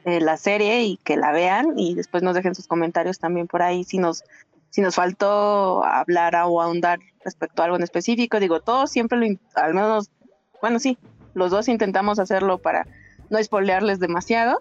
[0.04, 3.62] eh, la serie y que la vean y después nos dejen sus comentarios también por
[3.62, 4.24] ahí si nos
[4.68, 8.40] si nos faltó hablar o ahondar respecto a algo en específico.
[8.40, 10.10] Digo, todos siempre lo, al menos,
[10.60, 10.98] bueno, sí,
[11.34, 12.86] los dos intentamos hacerlo para
[13.32, 14.60] no spoilearles demasiado,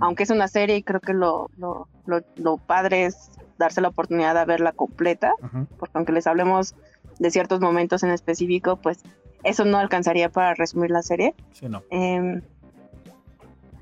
[0.00, 3.88] aunque es una serie y creo que lo, lo, lo, lo padre es darse la
[3.88, 5.32] oportunidad de verla completa,
[5.78, 6.74] porque aunque les hablemos
[7.20, 8.98] de ciertos momentos en específico, pues
[9.44, 11.34] eso no alcanzaría para resumir la serie.
[11.52, 11.82] Sí, no.
[11.90, 12.42] Em,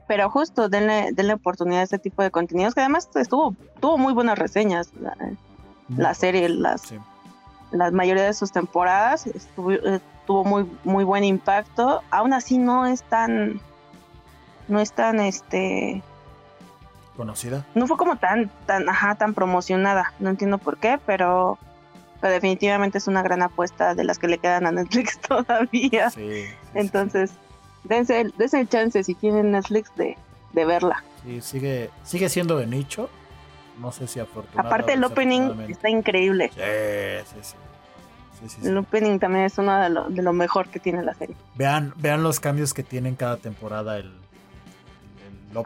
[0.06, 4.12] Pero justo denle, denle oportunidad a este tipo de contenidos que además estuvo, tuvo muy
[4.12, 5.16] buenas reseñas la,
[5.96, 6.98] la serie, las, Sí.
[7.72, 12.02] la mayoría de sus temporadas estuvo, eh, tuvo muy muy buen impacto.
[12.10, 13.60] Aún así no es tan
[14.68, 16.02] no es tan este
[17.16, 17.64] Conocida.
[17.74, 20.12] no fue como tan tan ajá tan promocionada.
[20.18, 21.58] No entiendo por qué, pero
[22.20, 26.10] pero definitivamente es una gran apuesta de las que le quedan a Netflix todavía.
[26.10, 27.32] Sí, sí, sí, Entonces,
[27.84, 30.16] dense, dense el chance si tienen Netflix de,
[30.54, 31.04] de verla.
[31.22, 33.10] sí, sigue, sigue siendo de nicho.
[33.78, 34.68] No sé si afortunadamente.
[34.74, 36.50] Aparte el opening está increíble.
[36.54, 36.60] Sí,
[37.34, 37.56] sí, sí.
[38.40, 38.68] Sí, sí, sí.
[38.68, 41.36] El opening también es uno de lo, de lo mejor que tiene la serie.
[41.56, 44.12] Vean, vean los cambios que tiene en cada temporada el,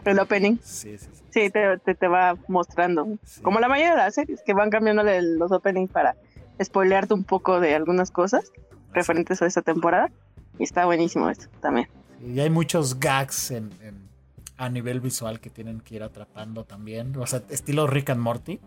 [0.05, 0.57] el opening.
[0.63, 1.23] Sí, sí, sí.
[1.29, 3.07] sí, te, te, te va mostrando.
[3.25, 3.41] Sí.
[3.41, 6.15] Como la mayoría de las series, que van cambiando los openings para
[6.63, 8.51] spoilearte un poco de algunas cosas
[8.93, 10.09] referentes a esa temporada.
[10.57, 11.87] Y está buenísimo esto también.
[12.21, 14.09] Y hay muchos gags en, en-
[14.57, 17.15] a nivel visual que tienen que ir atrapando también.
[17.15, 18.59] O sea, estilo Rick and Morty.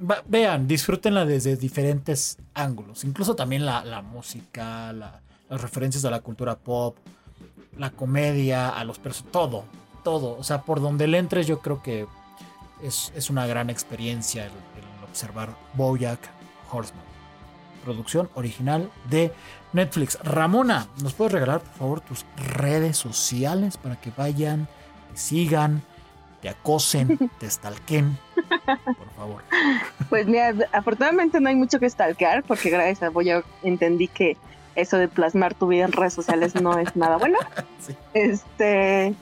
[0.00, 3.04] Va- vean, disfrútenla desde diferentes ángulos.
[3.04, 6.96] Incluso también la, la música, la- las referencias a la cultura pop,
[7.76, 9.64] la comedia, a los personajes, todo,
[10.02, 10.36] todo.
[10.38, 12.06] O sea, por donde le entres, yo creo que
[12.82, 16.20] es, es una gran experiencia el, el observar Bojack
[16.70, 17.04] Horseman.
[17.84, 19.32] Producción original de
[19.72, 20.18] Netflix.
[20.22, 24.68] Ramona, ¿nos puedes regalar, por favor, tus redes sociales para que vayan,
[25.12, 25.82] te sigan,
[26.42, 28.18] te acosen, te stalken?
[28.66, 29.42] Por favor.
[30.08, 34.36] Pues mira, afortunadamente no hay mucho que stalkear, porque gracias a Boya entendí que
[34.74, 37.38] eso de plasmar tu vida en redes sociales no es nada bueno.
[37.80, 37.94] Sí.
[38.12, 39.14] Este,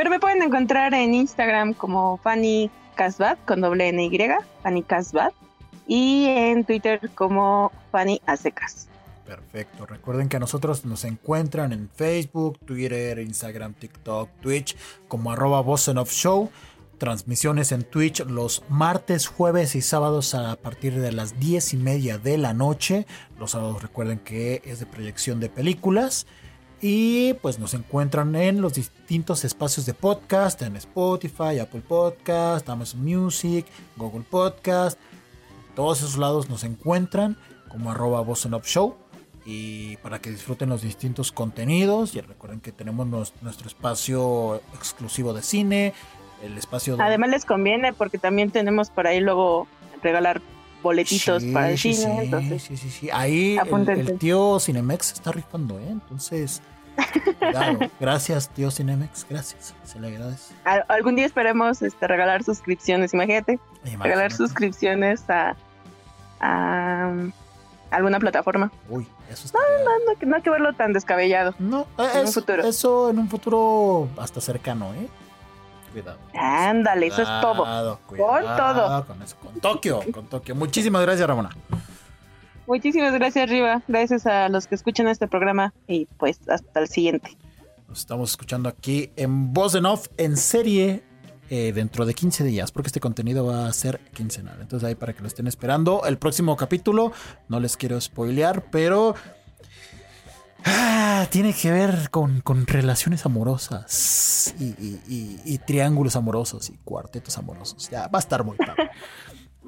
[0.00, 4.18] pero me pueden encontrar en Instagram como Fanny Casbat con doble N Y,
[4.62, 5.34] Fanny Casbat,
[5.86, 8.88] y en Twitter como Fanny Acecas.
[9.26, 9.84] Perfecto.
[9.84, 14.74] Recuerden que a nosotros nos encuentran en Facebook, Twitter, Instagram, TikTok, Twitch,
[15.06, 16.50] como arroba Off Show.
[16.96, 22.16] Transmisiones en Twitch los martes, jueves y sábados a partir de las 10 y media
[22.16, 23.06] de la noche.
[23.38, 26.26] Los sábados recuerden que es de proyección de películas.
[26.82, 33.04] Y pues nos encuentran en los distintos espacios de podcast, en Spotify, Apple Podcast, Amazon
[33.04, 33.66] Music,
[33.96, 34.98] Google Podcast.
[35.74, 37.36] Todos esos lados nos encuentran
[37.68, 38.96] como arroba Off Show
[39.44, 42.14] y para que disfruten los distintos contenidos.
[42.14, 43.06] Y recuerden que tenemos
[43.42, 45.92] nuestro espacio exclusivo de cine,
[46.42, 47.02] el espacio de...
[47.02, 49.66] Además les conviene porque también tenemos por ahí luego
[50.02, 50.40] regalar
[50.82, 53.08] boletitos Sí, para el sí, cine, sí, entonces sí, sí, sí.
[53.12, 53.58] Ahí
[53.88, 55.86] el, tío Cinemex se está rifando, ¿eh?
[55.88, 56.62] Entonces,
[57.38, 57.78] cuidado.
[58.00, 59.74] Gracias, tío Cinemex, gracias.
[59.84, 60.54] Se le agradece.
[60.88, 63.58] algún día esperemos este, regalar suscripciones, imagínate,
[63.98, 65.56] regalar suscripciones a,
[66.40, 67.32] a, um,
[67.90, 68.70] alguna plataforma.
[68.88, 69.58] Uy, eso está.
[69.58, 71.54] No, hay que- no hay que verlo tan descabellado.
[71.58, 72.62] No, en un es- futuro.
[72.64, 75.08] eso en un futuro hasta cercano, ¿eh?
[75.92, 76.18] Cuidado.
[76.34, 77.64] Ándale, eso es todo.
[77.64, 79.04] Cuidado, Con todo.
[79.06, 80.54] Con, eso, con Tokio, con Tokio.
[80.54, 81.50] Muchísimas gracias, Ramona.
[82.66, 83.82] Muchísimas gracias, Riva.
[83.88, 87.36] Gracias a los que escuchan este programa y pues hasta el siguiente.
[87.88, 91.02] Nos estamos escuchando aquí en Voz en Off en serie
[91.52, 94.56] eh, dentro de 15 días, porque este contenido va a ser quincenal.
[94.60, 96.02] Entonces ahí para que lo estén esperando.
[96.04, 97.10] El próximo capítulo,
[97.48, 99.16] no les quiero spoilear, pero...
[100.64, 104.64] ah, tiene que ver con, con relaciones amorosas y,
[105.44, 107.88] y- triángulos amorosos y cuartetos amorosos.
[107.90, 108.56] Ya, va a estar muy.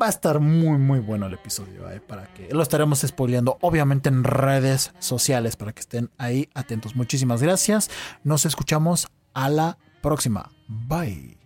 [0.00, 4.08] Va a estar muy, muy bueno el episodio, eh, para que lo estaremos spoileando, obviamente
[4.08, 6.96] en redes sociales, para que estén ahí atentos.
[6.96, 7.90] Muchísimas gracias.
[8.24, 10.50] Nos escuchamos a la próxima.
[10.66, 11.41] Bye.